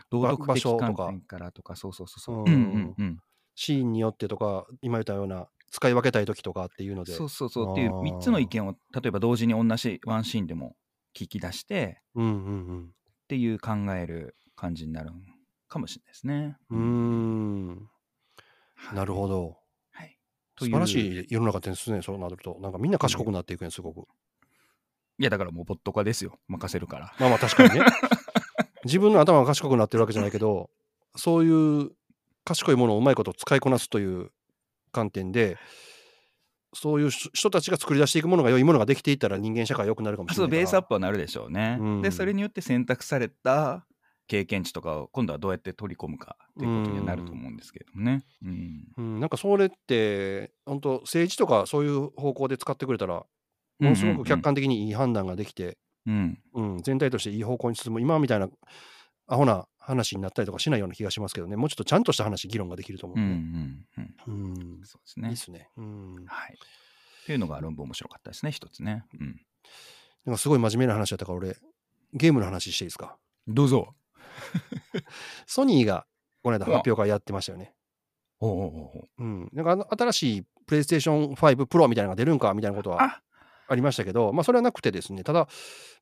[0.10, 2.36] 道徳的観点からとか、そうそうそうそう。
[2.38, 3.20] うんうんうんうん
[3.60, 7.13] シーンによってとか、今言ったような使い分けたい時とかっていうので。
[7.13, 10.76] そうそうそうっていうあー3つの意見を例えば同時に同じワンシーンでも
[11.16, 15.10] 聞き出してうんうんっていう考える感じになる
[15.68, 16.58] かもしれないですね。
[16.70, 17.90] うん。
[18.86, 18.96] うーん。
[18.96, 19.16] なるど。
[19.16, 19.58] ほど。
[19.92, 20.18] はい、
[20.60, 21.20] 素晴らしい。
[21.22, 22.58] い世の中ですね、そうなると。
[22.62, 24.08] なんかみんな賢くなっていくんや、すごく。
[25.20, 27.13] いやだからもうボット化ですよ任せるから。
[27.20, 27.86] まあまあ確かにね。
[28.86, 30.70] 自分の頭が賢くなってるわけじゃないけど、
[31.16, 31.92] そういう
[32.46, 34.32] 賢いものをうまいこと使いこなすという
[34.92, 35.58] 観点で、
[36.74, 40.62] そういう人人たちが作り出していくものが良いものができていったら人間社会良くなるかもしれそうないから。
[40.62, 41.78] ベースアップはなるでしょうね。
[41.80, 43.88] うんでそれによって選択された
[44.28, 48.24] 経験値とかを今度はどうやって取り込むかっていうことにはなると思うんですけれどもね。
[48.44, 53.26] うんうん、なんかそれって本当政治とかそういう方向で使ってくれたら
[53.80, 58.50] ものすごく客観的にいい判断ができて、うんうん全体としていい方向に進む今みたいな
[59.28, 63.34] アホな話になったりとかしないような気がしますけどねもうちょっとちゃんとした話議論ができると思うんううね。
[63.34, 63.86] ん
[64.28, 65.38] うんうんそうですねいいっ。
[65.38, 65.70] すね。
[65.78, 66.16] うん。
[66.26, 66.54] はい。
[66.54, 69.04] っていうのが論文面白かったですね一つね。
[69.20, 69.42] うん、
[70.26, 71.58] なんかすごい真面目な話だったから俺
[72.13, 73.18] ゲームの話していいですか？
[73.48, 73.94] どうぞ。
[75.45, 76.06] ソニーが
[76.43, 77.73] この間発表会やってましたよね。
[78.39, 79.50] おうおうおうおううん。
[79.54, 83.21] なんかあの新しいプレイステーション5 Pro みたいなのが出るんかみたいなことはあ
[83.69, 85.47] ありましたけど、まあそれはなくてですね、ただ、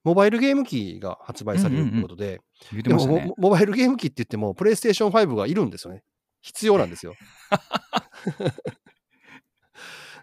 [0.04, 3.36] モバイルゲーム機が発売されるということで、言ってでもましたねモ。
[3.38, 6.04] モバイルゲーム機って言っても、プレイステーション5がいるんですよね。
[6.41, 7.15] 必要なんですよ。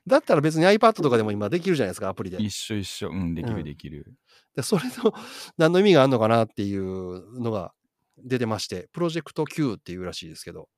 [0.07, 2.41] だったら別に iPad とかでも今できるじゃないですか、アプリで。
[2.41, 3.11] 一緒一緒。
[3.11, 4.15] うん、できうんるできる。
[4.55, 5.15] でそれの
[5.57, 7.73] 何の意味があるのかなっていうのが
[8.19, 10.69] 出てまして、プロジェクト Q っていうらしいですけど。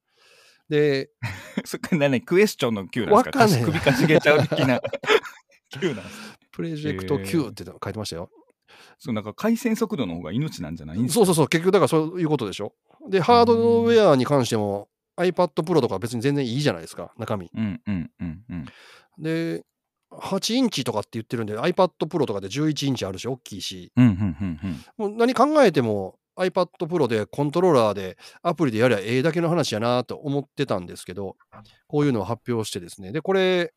[0.69, 1.11] で、
[1.65, 3.39] そっから何クエスチョンの Q なんですか？
[3.41, 4.81] わかんねえ首かしげちゃう的な
[5.81, 6.39] Q なんですか？
[6.53, 8.31] プロジェクト Q って書いてましたよ。
[8.99, 11.15] そうなんか回線速度の方が命なんじゃないんですか？
[11.17, 12.75] そうそうそう、結局だからそういうことでしょ。
[13.11, 17.51] で、ハードウェアに関しても iPad Pro とか別に全然いいじゃないですか、中身。
[17.55, 18.67] うんうんうんうん。
[19.19, 19.65] で、
[20.11, 24.61] 8インチとかって言ってるんで、iPad Pro とかで11インチあるし、大きいし、うんうんうん
[24.99, 25.11] うん。
[25.11, 31.37] もう何考えても iPad Pro でコントローラーでアプリでやりゃええだけの話やなと思ってたんですけど、
[31.87, 33.13] こういうのを発表してですね。
[33.13, 33.73] で、これ、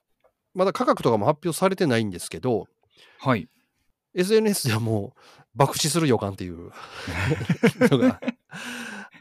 [0.53, 2.65] まだ価格とかも発表されてないんですけど、
[3.19, 3.47] はい。
[4.15, 5.19] SNS ではもう
[5.53, 6.71] 爆死する予感っていう
[7.91, 8.19] のが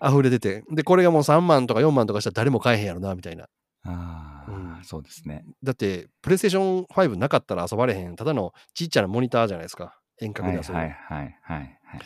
[0.02, 3.48] 溢れてて、で、これがもう3万とか4万とかしたら誰も買えへんやろな、みたいな。
[3.84, 5.44] ああ、うんそうですね。
[5.62, 9.98] だって、プレイステーション5なかったら遊ばれへん、ただのちっちゃなモニターじゃないですか。
[10.20, 10.78] 遠隔はいで遊ぶ。
[10.78, 12.00] はいはいはいはい。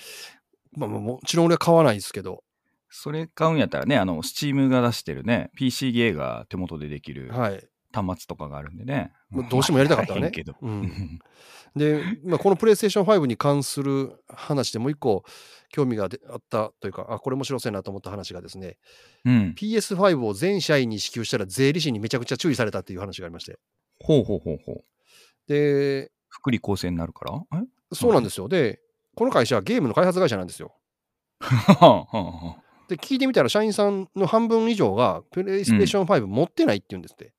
[0.76, 2.42] まあ、まあもちろん俺は買わないですけど、
[2.90, 7.64] それ買うんやったらね、あの、スチームが出してるね、PC ゲーが手元でできるはい。
[7.92, 9.12] 端末とかがあるんでね。
[9.30, 10.30] まあどうしてもやりたかったらね。
[10.62, 11.18] うん
[11.76, 15.22] で、まあ、このプレイステーション5に関する話でもう一個
[15.68, 18.76] 興味がであったというか、あ、これ面白そうやなと思った話がですね、
[19.24, 19.54] うん。
[19.56, 23.58] PS5 を全社員に支給したら税理士にめちゃくちゃ注意されたっていう話がありまして。
[24.00, 24.84] ほうほうほうほう。
[25.46, 27.60] で、福利厚生になるから？
[27.60, 27.64] え？
[27.92, 28.48] そうなんですよ。
[28.48, 28.80] で、
[29.20, 30.72] この会社はゲームの開発会社なんですよ。
[32.88, 37.26] で、聞いてみたら、社員さんの半分以上が、プレイステーション5持ってないって言うんですって。
[37.26, 37.32] へ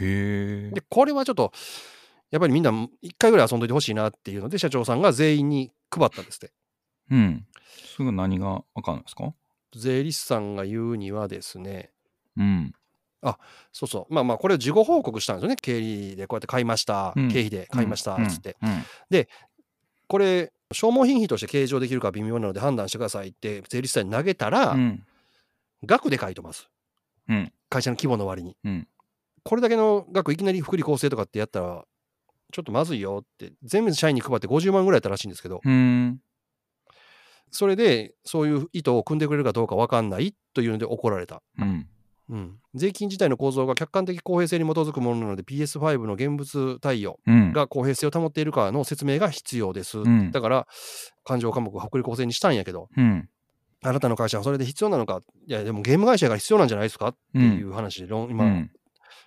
[0.00, 0.70] え。
[0.74, 1.52] で、これはちょっと、
[2.32, 6.52] やっぱりみんな一回ぐらい遊んどいてほしいなっていうので、社長さんが全員に配ったんですって。
[7.12, 7.46] うん。
[7.96, 9.32] それが何があかんのですか？
[9.76, 11.92] 税理士さんが言うにはですね、
[12.36, 12.74] うん。
[13.72, 15.56] そうそう、まあまあ、これを事後報告したんですよね。
[15.62, 18.56] 経理でこうやって買いました、うん経費で買いました、うんつって。
[18.60, 19.26] うん。
[20.08, 25.04] これ、消耗品費として計上できるか微妙なので判断してくださいって税理士さんに投げたら、うん。
[25.84, 26.68] 額で書いてます。
[27.28, 27.52] うん。
[27.68, 28.56] 会社の規模の割に。
[28.64, 28.88] うん。
[29.44, 31.84] これだけの額いきなり福利厚生とかってやったら、
[32.52, 36.20] ちょっとまずいよって、全部社員に配って50万ぐらいやったらしいんですけど、うん。
[37.50, 41.42] それでそういう意図を組んでくれるかどうか分かんないというので怒られた。
[41.58, 41.86] うん。
[42.32, 47.52] うん、税金自体の構造が客観的公平性に基づくものなので PS5 の現物対応うん。
[47.52, 49.98] が公平性を保っているかの説明が必要です。
[49.98, 50.66] んだから、
[51.24, 53.28] 勘定科目を福利厚生にしたんやけど、うん。
[53.84, 57.08] あなたの会社はそれで必要なのか、いや、でもゲーム会社が必要なんじゃないですか？
[57.08, 58.70] っていう話で論、今、うん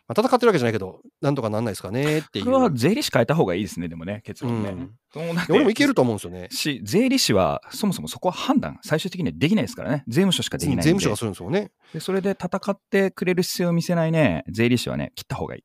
[0.07, 2.45] まあ、戦ってるわけじゃないけど、なんとかなんないですかねっていう。
[2.45, 4.69] これは税理士変えた方がいいですね、でもね、結論ね。
[4.69, 4.91] うん
[5.49, 6.49] 俺もいけると思うんですよね。
[6.51, 10.03] し、税理士はそもそもそこは判断、最終的にはできないですからね。
[10.09, 10.83] 税務署しかできないんで。
[10.83, 11.71] 税務署がするんですよね。
[11.93, 15.63] でそれで戦ってくれる姿勢を見せないね、税理士はね、切った方がいい。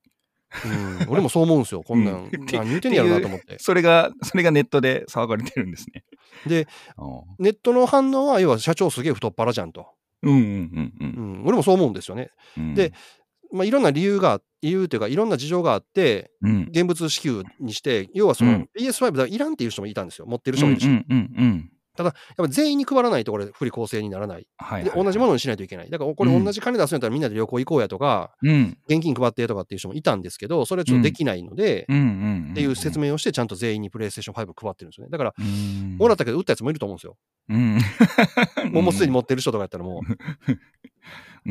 [0.64, 1.82] うん、俺もそう思うんですよ。
[1.86, 3.58] こんなん、うん何言ってんねやろなと思って。
[3.58, 6.04] それが、それがネットで騒がれてるんですね。
[6.46, 9.88] で、おネットの反応は、要は社長すげえ太っ腹じゃんと。
[10.22, 11.04] うんうんうんう。
[11.04, 12.30] うんん、俺もそう思うんですよね。
[12.56, 12.92] うんで、
[13.52, 20.26] まあ、いろんな理由が、理由というか、いろんな事情があって、うん、現物支給にして、要はその、うん PS5 だいらんっていう人もいたんですよ。
[20.26, 20.86] 持ってる人もいるし。
[20.86, 21.70] うんうんうんうん。
[22.04, 24.46] やっぱ全員に配らないとこれ、福利厚生にならない。
[24.56, 25.04] はい、で、はい。
[25.04, 25.90] 同じものにしないといけない。
[25.90, 28.78] だから、これうん同じ金出すんやったらみんなで旅行行こうやとか、うん。
[28.88, 31.82] 現金配ってとかっていう人もいたんですけど、それはちょっとできないので。
[31.82, 31.86] っ
[32.54, 35.10] ていう説明をして、ちゃんと全員にプレイステーション5配ってるんですよね。
[35.10, 35.96] だから、うん。
[35.98, 37.16] もらったけど、売ったやつもいると思うんですよ。
[37.50, 37.78] うん。
[38.72, 40.48] もうもうすでに持ってる人とかやったらもう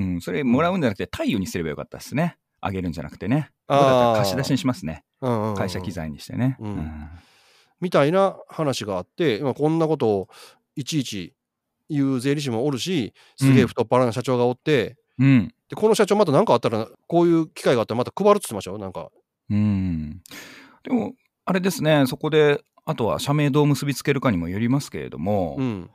[0.02, 2.38] ん、それもらうんじゃなくて、貸与にすればよかったですね。
[2.62, 3.52] あげるんじゃなくてね。
[3.68, 5.04] あーこれだったら貸し出しにしますね。
[5.22, 6.58] う、うんうんうん会社機材にしてね。
[6.60, 7.10] うん
[7.82, 10.30] みたいな話があって、まあ、こんなことを
[10.76, 11.34] いちいち
[11.90, 15.48] 言う税理士もおるし、すげえ太っ腹な社長がおって、うん。
[15.70, 19.10] でこの社長また何かあったら、こういう機会があったらまた配るって言ってましたよ、なんか。
[19.50, 20.22] うん。
[20.84, 21.14] でも、
[21.46, 25.90] あれですね、そこで、あとは社名どう結びつけるかにもよりますけれども、うん。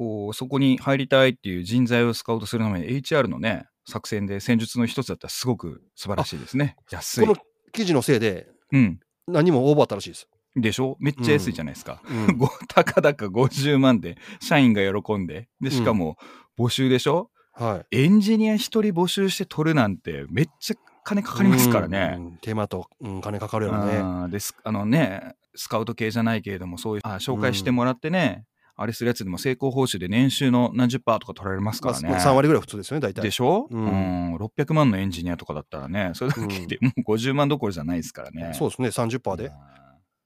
[0.00, 6.76] こうそこに入りたいっていう人材をスカウトするために HR のね、作戦で戦術の一つだったらすごく素晴らしいですね。
[6.90, 7.34] 安いこ。
[7.34, 7.40] の
[7.72, 8.98] 記事のせいで、うん。
[9.28, 10.26] 何も応募あったらしいです。
[10.56, 10.96] でしょ？
[11.00, 12.00] めっちゃ安いじゃないですか。
[12.08, 16.16] うん ごたかだか50万で社員が喜んで、で、しかも
[16.58, 17.98] 募集でしょ、はい。
[17.98, 22.14] エンジニア一人募集して取るなんてめっちゃ金かかりますからね。
[22.16, 22.38] うん。
[22.40, 23.98] 手間と、うん、金かかるよね。
[23.98, 28.46] あーですあのね、スカウト系じゃないけれども、そういうあ紹介してもらってね、
[28.82, 32.16] あれするやつでも成功報酬で年収の何十パーとか取られますかまあ、らね。
[32.16, 33.20] 3割ぐらい普通ですよね、大体。
[33.20, 33.84] でしょ、ううん
[34.32, 38.54] ん、600万のエンジニアとかだったらね、それだけでもう50万どころじゃないですからね。
[38.54, 39.52] そうですね、30%で。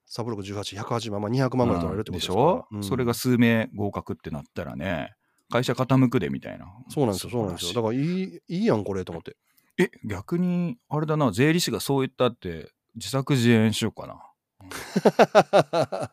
[0.06, 5.14] サブロク18、180万、まあ、200万ぐらい取られるってことでしですからょ、うんそれが数名合格ってなったらね、
[5.50, 6.66] 会社傾くでみたいな。
[6.90, 7.72] そうなんですよ、そうなんですよ。
[7.72, 9.36] だからいい、いいやん、これと思って。
[9.78, 14.20] え、逆に、あれだな、税理士がそう言ったって、自作自演しようかな。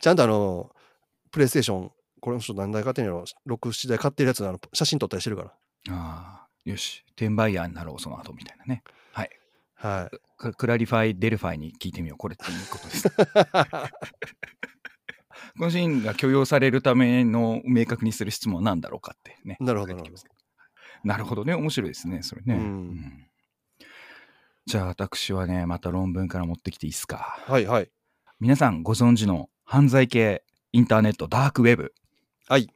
[0.00, 0.70] ちゃんとあの、
[1.32, 1.90] プレイステーション、
[2.20, 5.52] これの人何台買ってんやろ、6、7台買ってるやつあの写真撮ったりしてるから。
[5.90, 8.84] ああ、よし、転売ヤーになろう、その後みたいなね。
[9.12, 9.30] はい。
[9.74, 10.16] はい。
[10.36, 12.18] ク ClarifyDelphi に聞いてみよう。
[12.18, 13.10] これっていいことです。
[15.58, 19.56] このシーンが許容されるための明確にする質問は何だろうかってね。
[19.58, 19.96] なるほど
[21.04, 21.54] なるほどね。
[21.54, 22.22] 面白いですね。
[22.22, 22.54] それね。
[22.54, 23.26] うんうん
[24.64, 27.36] じゃあ私はね、また論文から持ってきていいですか？
[27.48, 27.90] はいはい。
[28.38, 31.92] 皆さんご存知の犯罪系インターネット、ダークウェブ。
[32.48, 32.68] はい。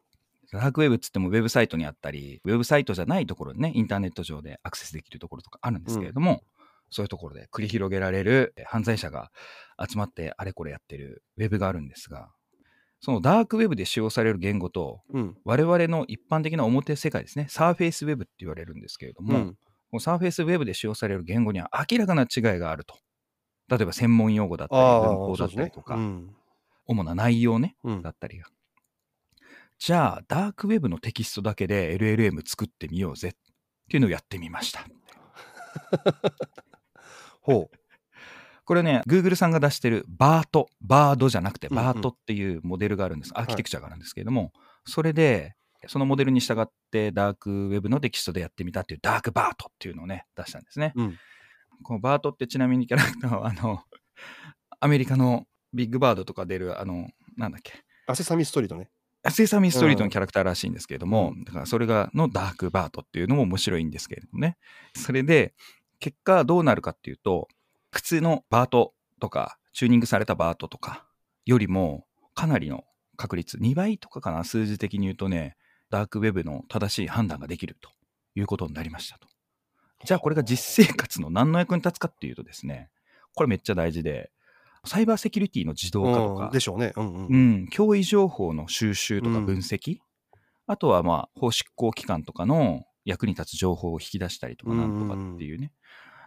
[0.52, 6.42] ダークウェブっつってもウェブサイトにあったり、ウェブサイトじゃないところにね、インターネット上でアクセスできるところとかあるんですけれども、
[6.90, 9.32] そういうところで繰り広げられるえ犯罪者が
[9.88, 12.30] 集まってあれこれやってるウェブがあるんですが、
[13.00, 15.37] そのダークウェブで使用される言語と、うん。
[15.44, 19.54] 我々の一般的な表世界ですね、サーフェイスウェブって言われるんですけれども、うん。
[19.90, 22.94] このサーフェイスウェブで使用される言語には明らかな違いがあると。
[23.68, 25.82] 例えば専門用語だったり、文法だったりと。
[25.82, 26.37] か、うん。
[26.87, 28.46] 主な内容ね、うんだったりが。
[29.79, 33.33] じゃあ、ダークウェブのテキストだけで LLM 作ってみようぜっ
[33.88, 34.87] ていうのをやってみました。
[37.42, 37.70] ほ
[38.64, 43.33] これね、Google さんが出してるバート、バードじゃなくてうんうんバートっていうモデルがあるんです。
[43.35, 44.53] アーキテクチャがあるんですけれども、
[44.85, 45.55] それで、
[45.87, 50.92] そのモデルに従ってダークウェブのテキストでやってみたっていうダークバートっていうのをね、出したんですね。
[50.96, 51.03] う。
[51.03, 51.18] うん。
[51.85, 53.83] このバートってちなみにキャラクターは、あの、
[54.81, 57.72] アメリカのビッグバードとか出る、あの、なんだっけ、
[58.07, 58.90] アセサミストリートね。
[59.31, 64.57] セサミストリートのキャラクターらしいんですけれども、だからそれがのダークバートっていうのも面白いんですけれどもね。
[64.94, 65.55] それで、
[65.98, 67.48] 結果どうなるかっていうと、
[67.90, 71.07] 普通のバートとか、チューニングされたバートとか
[71.44, 72.85] よりも、かなりの
[73.16, 75.57] 確率、2倍とかかな、数字的に言うとね、
[75.90, 77.90] ダークウェブの正しい判断ができると
[78.35, 79.29] いうことになりましたと。
[80.05, 82.90] じゃあこれが実生活の何の役に立つかっていうとですね、
[83.35, 84.31] これめっちゃ大事で、
[84.87, 86.92] サイバーセキュリティの自動化とか、でしょうね。
[86.96, 87.27] うんうん。
[87.27, 89.99] うん、脅威情報の収集とか分析、
[90.66, 95.72] あとはまあ法執行機関とかの役に立つ情報を引き出したりとかなんとかっていうね、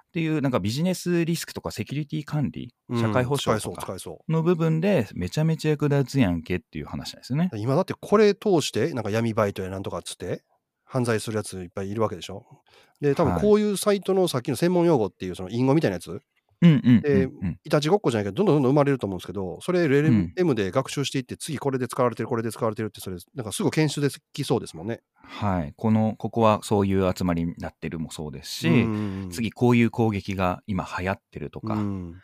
[0.09, 3.95] っていうなんかビジネスリスクとかセキュリティ管理、社会保障とか
[4.27, 7.49] の部分でめちゃめちゃ役立つやんけっていう話なんですよね。
[7.53, 7.57] う。
[7.57, 10.43] 今だってこれ通して、なんか闇バイトやなんとかっつって、
[10.83, 12.45] 犯罪するやついっぱいいるわけでしょ。
[12.99, 16.23] で、多分はいこういうサイトのさっきの専門用語っていう、その隠語みたいなやつ、うんうんうん
[16.61, 19.91] でうんいたちごっこじゃないけど、どんどんどんどん生まれると思うんですけど、それん。
[19.91, 25.01] LLM で学習していって、次これで使われてる、これで使われてるって、それ、なんかすぐ検出できそうですもんね。
[25.23, 25.73] はい。
[25.77, 32.15] この、ここはそういう集まりになってるもそうですし、うん次こういう攻撃が今流行ってるとか、うん。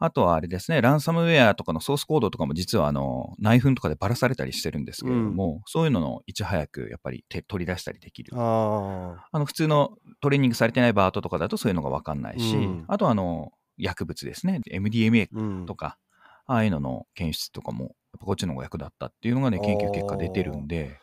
[0.00, 8.32] あとはあれですね、ランサムウェアとかのソースコードとかも実はあの内紛とかでばらされたりしてるんですけれども、そういうののいち早くやっぱり手取り出したりできる。
[8.36, 12.84] ああの普通のトレーニングされてないバートとかだとそういうのが分かんないし、うん。
[12.86, 15.98] あとはあの薬物ですね、MDMA あ、うんとか、
[16.46, 20.98] ああいうのの検出とかも、やっぱこっちの方が役立ったっていうのがね、研究結果出てるんで、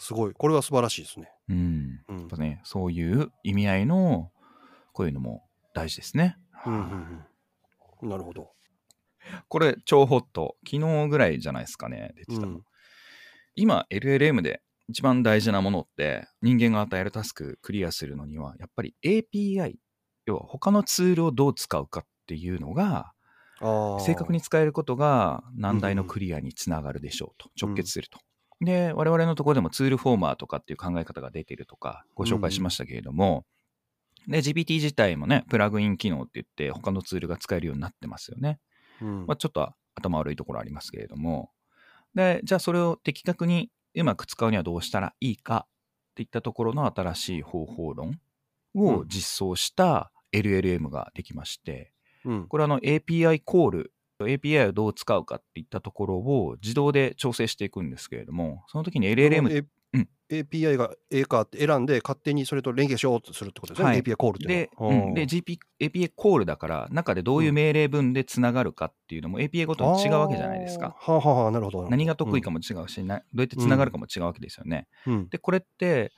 [0.00, 0.32] すごい。
[0.32, 1.32] これは素晴らしいですね。
[1.48, 4.30] うん、うんやっぱね、そういう意味合いの、
[4.92, 6.36] こういうのも大事ですね。
[6.66, 7.24] うんうんうん
[8.00, 8.52] なるほど。
[9.48, 10.56] これ、超ホット。
[10.64, 12.48] 昨日ぐらいじゃないですかね、出てたの。
[12.48, 12.64] うん
[13.60, 19.74] 今、LLM で一番大事なものって、人間が与えるタスククリアするのには、やっぱり API、
[20.28, 23.12] 要は他のツールをどう使うかっていうのが、
[23.60, 28.20] 正確に使えることが難題のクリアにつながるでしょうと、直結すると。
[28.60, 33.46] で、我々のところでもツールフォーマーとかっていう考え方が出てるとか、ご紹介しましたけれども、
[34.26, 38.60] で、GPT 自体もね、プラグイン機能って言って、他のツールが使えるようになってますよね。
[39.00, 39.26] うん。
[39.26, 41.50] まあ、ちょっと頭悪いところありますけれども、
[42.14, 48.18] で、じゃあそれを的確にうまく使うにはどうしたらいいかっていったところの新しい方法論
[48.74, 51.92] を実装した LLM ができまして、
[52.24, 59.64] うんこれはあの API コール、API をどう使うかっていったところを自動で調整していくんですけれども、その時に LLM え
[59.94, 63.88] うん API が A かって選んで、勝手にそれと連携しようとするってことですね。
[63.88, 64.94] はい API コールっていうで、のは。
[64.94, 70.94] うんで GP API コールだから、中でどういう命令文でつながるかっていうのも API ごとに違うわけじゃないですか。
[70.98, 71.88] はあはあはあ、なるほど。
[71.88, 74.86] 何が得意かも違うし、などうやってつながるかも違うわけですよね。
[75.06, 75.28] うん。
[75.30, 76.12] で、これって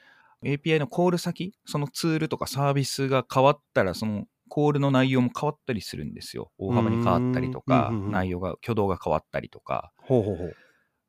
[0.44, 6.50] API のコール先、そのツールとかサービスが変わったら、そのコールの内容も変わったりするんですよ。
[6.58, 9.92] 大幅に変わったりとかうんうんうんう、ん内容が、挙動が変わったりとか。
[9.96, 10.56] ほうほうほう。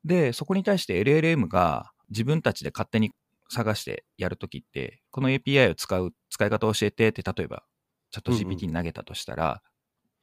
[0.06, 3.12] で、そこに対して LLM が自分たちで勝手に
[3.50, 7.64] 探してやるときって、この API を使う、使い方を教えてって、例えば、
[8.12, 9.62] チャット GPT に投げたとしたら、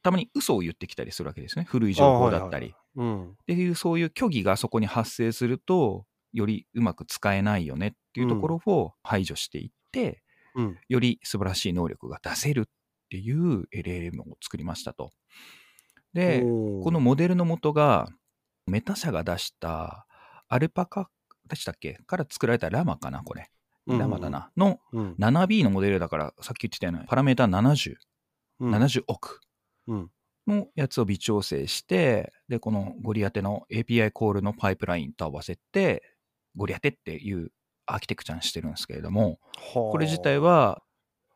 [0.01, 1.65] たまに嘘を言ってきたりするわけですね。
[1.67, 2.73] 古い情報だったり。
[2.95, 3.31] うん。
[3.31, 10.21] っていうそういう虚偽がそこに発生するとよりうまく使えないよねっていうところを排除していって、
[10.55, 10.77] うん。
[10.87, 12.63] より素晴らしい能力が出せるっ
[13.09, 15.11] ていう LLM を作りましたと。
[16.13, 18.07] で、この、モデルの元が
[18.65, 20.07] メタ社が出した
[20.47, 21.09] アルパカ
[21.47, 21.99] でしたっけ？
[22.07, 23.49] から作られたラマかなこれ。
[23.87, 24.29] ラマだ。
[24.29, 24.51] な。
[24.57, 25.15] のうん。
[25.19, 27.95] 7B のモデルだからさっき言ってたようなパラメータ70、
[28.59, 28.75] うん。
[28.75, 29.41] 70億
[29.87, 30.11] うん。
[30.47, 36.03] のやつを微調整して、で、このゴリアテの API コールのパイプラインと合わせて、
[36.55, 37.51] ゴリアテっていう
[37.85, 39.39] アーキテクチャにしてるんですけれども、
[39.73, 40.81] ここれ自体、は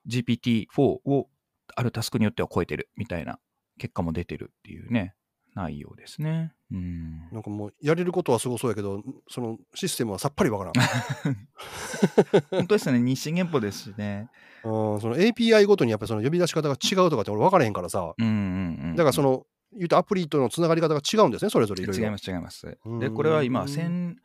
[0.07, 1.29] GPT-4 を
[1.75, 3.39] あるタスクによっては超えてるみたいな
[3.79, 5.15] 結果も出てるっていうね、
[5.55, 6.53] 内容ですね。
[6.71, 7.29] うん。
[7.31, 10.73] なんかもう、やれることはすごそうやけど、そのシステムはさっぱりわからん。
[12.49, 14.29] 本当ですね、日進月歩ですしね。
[14.63, 18.95] うんその API ごとにやっぱりその呼び出し方が違うとかって俺分からへんからさ、うんうんうん。
[18.95, 19.45] だからその、
[19.75, 22.03] 言うとアプリとのつながり方が違うんですね、それぞれいろいろ。
[22.03, 22.95] 違います違いますう。
[22.95, 24.15] んで、これは今、1000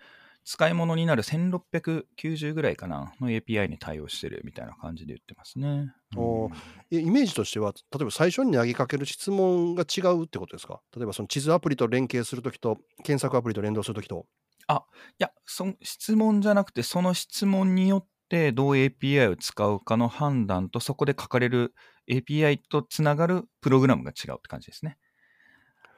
[0.51, 5.93] 使い物になる1690ぐらいかなの API に対応してるみたいな感じで言ってますね。
[6.17, 6.55] おー
[6.91, 10.81] えイメージとしては、例えば最初に投げかける質問が違うってことですか？
[10.97, 14.25] 例えばその地図アプリと連携するときと、検索アプリと連動するときと。
[14.71, 14.75] い
[15.19, 21.75] や、その質問じゃなくて、その質問によってどう API を使うかの判断と、そこで書かれる
[22.11, 24.97] API とつながるプログラムが違うって感じですね。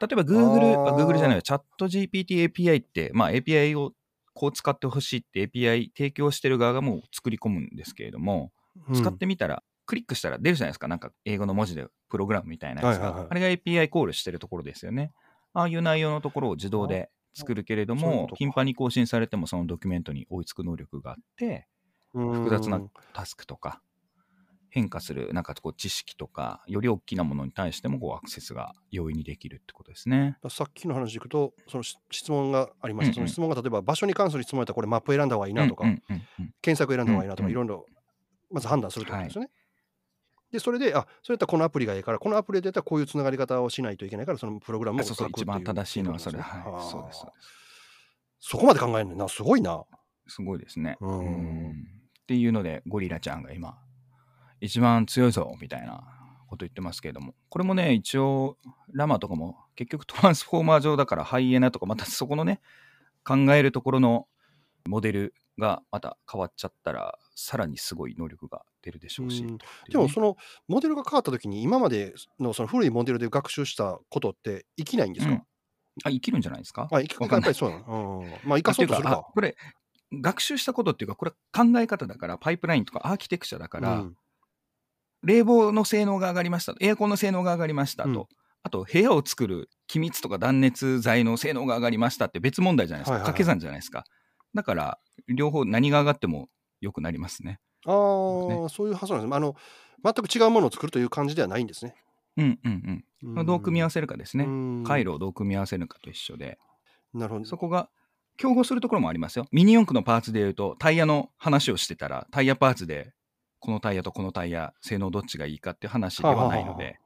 [0.01, 3.93] 例えば Google、Google じゃないよ、チャット GPT API って、まあ API を
[4.41, 8.53] こう使ってほしいって API 提供してる側がもう作り込むんですけれども、
[8.95, 10.89] 使ってみたら、クリックしたら出るじゃないですか。
[10.89, 13.05] なんか英語の文字でプログラムみたいなやつが。
[13.05, 15.13] はいはいはいあれが API コールしてるところですよね。
[15.53, 21.67] ああいう内容のところを自動で作るけれども頻繁に更新されてもそのドキュメントに追いつく能力があって
[22.13, 22.81] 複複雑な
[23.13, 23.83] タスクとか
[24.71, 30.39] 変化するなんかこう知識とかより大きなものに対してもこうアクセスが容易にできるってことですね。
[30.49, 33.09] さっきの話でいくと、そのし質問がありました。
[33.09, 33.15] うんうん。
[33.15, 36.55] その質問が例えば場所に関する質問やったらこれマップ選んだ方がいいなとか、うんうんうんうん。
[36.63, 37.87] 検索選んだ方がいいなとか、うんいろいろ
[38.51, 39.51] まず判断するってことですよね。
[40.53, 46.39] で、それで、あそれやったらこのアプリがいいから、このアプリでやったらこういうつながり方をしないといけないから、そのプログラムをってい一番正しいのはそれ。
[46.39, 47.25] はそうです。
[48.41, 49.85] そこまで考えるのな、すごいな。
[50.27, 50.97] すごいですね。
[51.01, 51.19] うん。
[51.19, 51.71] うん。
[51.71, 53.77] っていうのでゴリラちゃんが今
[54.61, 56.03] 一番強いぞみたいな
[56.49, 57.35] こと言ってますけれども。
[57.49, 58.57] これもね一応
[58.93, 62.61] ラマとかも結局トランスフォーマー上だからハイエナとかまたそこのね
[63.25, 64.27] 考えるところの
[64.89, 69.59] モデルがまた変わっちゃったらさらにすごい能力が出るでしょうし、うね。
[69.91, 70.37] でもその
[70.69, 75.43] モデルが変わった時に今までのその古いモデルで学習したことって生きないんですか、うん。
[76.05, 76.89] あ生きるんじゃないですか？
[76.91, 77.51] あ、生きわかんない。
[77.51, 78.21] やっぱりそうなの？
[78.21, 79.13] うん、まあ生かそうとするか。
[79.13, 79.55] あこれ
[80.13, 84.17] 学習したことっていうかこれ考え方だからパイプラインとかアーキテクチャだから、うん
[85.23, 86.75] 冷房の性能が上がりました。
[86.81, 88.27] エアコンの性能が上がりましたと、うん。
[88.63, 93.33] あと部屋を作る気密とか断熱材の性能が上がりましたって別問題じゃないですか、はいはいはい。
[93.33, 94.05] 掛け算じゃないですか。
[94.55, 94.99] だから
[95.29, 96.49] 両方何が上がっても
[96.81, 97.61] 良くなりますね。
[97.87, 97.93] ああ、
[98.69, 99.29] そういう発想なんですね。
[99.29, 99.57] まああの
[100.03, 101.95] 全く違うものを作るという感じではないんですね。
[102.37, 104.47] うんうんうん、まあどう組み合わせせるかですね、
[104.87, 106.59] 回路をどう組み合わせるかと一緒で。
[107.13, 107.45] なるほど。
[107.45, 107.91] そこが
[108.37, 109.47] 競合するところもありますよ。
[109.53, 113.13] ミニ四駆のパーツでいうとタイヤの話をしてたらタイヤパーツで
[113.61, 116.99] このタイヤとこのタイヤ性能どっちがいいかっていう話ではないので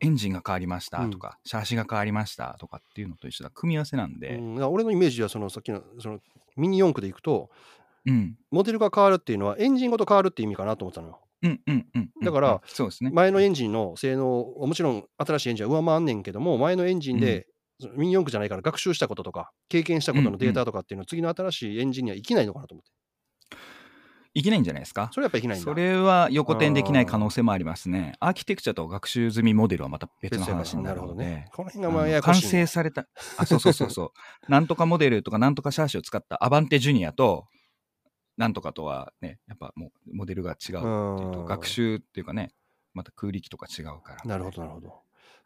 [0.00, 3.50] エンジンが変わりましたとか、シャーシが変わりましたとかっていうのと一緒だ。
[3.50, 6.18] 組み合わせなんうで、ん、だから俺のイメージはそのさっきのその
[6.56, 7.50] ミニ四駆でいくと
[8.06, 11.20] うん、モデルが変わるっていうのはエンジンごと変わるっていう意味かなと思ったのよ。
[11.42, 13.10] うんうんうんうんだからうんそうですね。
[13.10, 17.46] 前のエンジンの性能をもちろん新しいエンジンは上回んねんけども前のエンジンで、
[17.96, 22.90] ミニ四駆じゃないから学習したこととか経験したことのデータとかっていうのを次の新しいエンジンには生きないのかなと思って
[24.34, 25.10] いけないんじゃないですか。
[25.12, 28.14] それはやっぱり生きないそれは横転できない可能性もありますね。
[28.18, 31.48] アーキテクチャと学習済みモデルはまた別の話になるので、ね。
[31.52, 33.06] この辺がまあやや完な成された
[33.38, 34.10] あそうそうそうそう。
[34.50, 37.46] なんとかモデルとかなんとかシャーシを使ったアバンテジュニアと
[38.36, 42.52] なんとかとはねやっぱもうモデルが違うう学習っていうかね
[42.92, 44.24] また空力とか違うから。
[44.24, 44.94] なるほどなるほど。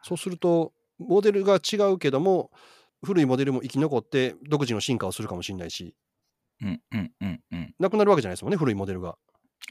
[0.03, 2.51] そうするとモデルが違うけども
[3.05, 5.95] 古いモデルも生き残って独自の進化をするかもしれないし
[6.63, 7.75] うんうんうんうん。
[7.79, 9.17] なくなるわけじゃないですもんね古いモデルが、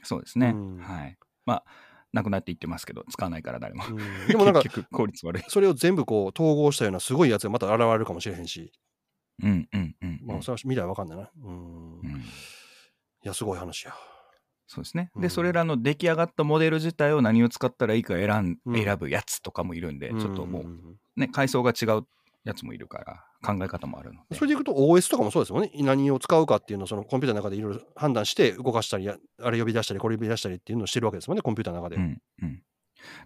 [0.02, 0.78] そうですね、うん。
[0.78, 1.18] はい。
[1.44, 1.64] まあ
[2.12, 3.96] なくなっていってますけど使わないから誰も、うん。
[4.28, 4.62] でもなんか
[4.92, 5.44] 効率悪い。
[5.48, 8.72] それを全部こう統合したようなすごいやつがまた現れるかもしれへんし、
[9.42, 11.30] うんうんうんまあ、それは未来わかんないな。
[11.42, 12.24] うん、いうん。
[13.22, 13.94] やすごい話や。
[14.66, 15.10] そうですね。
[15.16, 15.30] で、うん。
[15.30, 18.84] それらの出来上がったモデル自体を何を使ったらいいか選ん、うん。
[18.84, 22.06] 選ぶやつとかもいるんで、ちょっともんうね、階層が違う
[22.44, 24.36] やつもいるから、考え方もあるので。
[24.36, 32.62] それでいくと OS とかもそうですもんね何を使うかっていうのをそのコンピューターの中でいろいろ判断して動かしたりやあれ呼び出したりこれ呼び出したりっていうのをしてるわけですもんねコンピューターの中で、うんうん、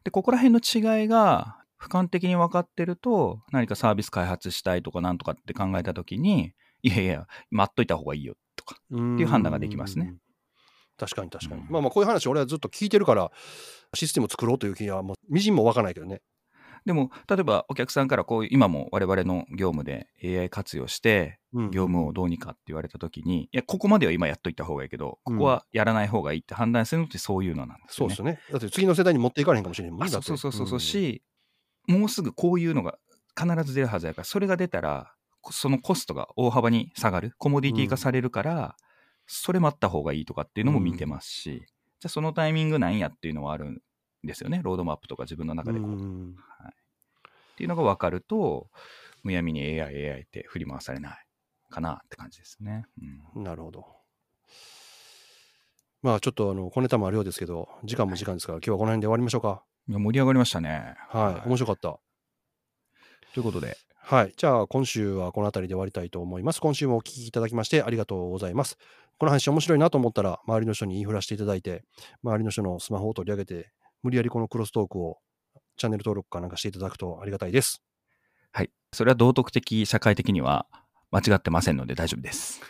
[0.05, 6.53] で、ここら辺の違いが、俯瞰的に分かってると、何かサービス開発したいとかなんとかって考えたときに、
[6.83, 8.77] いやいや、待っといた方がいいよとか。
[8.77, 10.15] っていう判断ができますね。
[10.97, 11.63] 確かに確かに。
[11.63, 13.33] うんまあまあこういう話俺はずっと聞いてるから
[13.95, 16.21] システムを作ろうという気はもうみじんもわからないけどね。
[16.85, 28.15] でも、例えばお客さんからこういう、今も我々の業務で AI 活用して、うん業務をどうにかって言われたときに、いや、ここまでは今やっといた方がいいけど、ここはやらない方がいいって判断するのってそういうのなんですよね。
[28.15, 28.53] そうですよね。
[28.53, 30.11] だって次の世代に持っていかれへんかもしれんもんあね。
[30.11, 31.23] そうそうそうそう、んし、
[31.87, 32.99] もうすぐこういうのが
[33.39, 38.77] 必ず出るはずやから、それが出たら、こそのコストが大幅に下がる、コモディティ化されるから、
[39.27, 41.67] それ待った方がいいとかっていうのも見てますし、
[42.01, 43.83] じゃあそのタイミングなんやっていうのはあるん
[44.25, 45.91] ですよね、ロードマップとか自分の中でこう。
[45.91, 46.37] うん
[47.53, 48.71] っていうのが分かると、
[49.23, 51.27] むやみに AI、AI って振り回されない
[51.69, 52.87] かなって感じですね。
[53.35, 53.85] うんなるほど。
[56.01, 59.63] まあちょっとあの小ネタもあるようですけど時間も時間ですから、今日はこの辺で終わりましょうか。
[59.89, 60.95] いや盛り上がりましたね。
[61.11, 61.99] はい、面白かった。
[63.35, 64.35] ということで、はい。
[64.37, 66.61] じゃあ、今週はこの辺りで終わりたいと思います。
[66.61, 68.77] 今週もお聞きいただきましてありがとうございます。
[69.19, 71.85] この話面白いなと思ったら、周りの人に言いふらしていただいて、
[72.25, 73.71] 周りの人のスマホを取り上げて、
[74.03, 75.19] 無理やりこのクロストークを
[75.77, 77.83] チャンネル登録かなんかしていただくとありがたいです。
[78.53, 78.71] はい。
[78.93, 80.67] それは道徳的、社会的には
[81.11, 82.61] 間違ってませんので大丈夫です。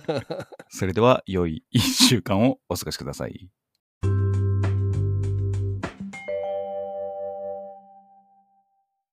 [0.68, 3.48] それでは、良い1週間をお過ごしください。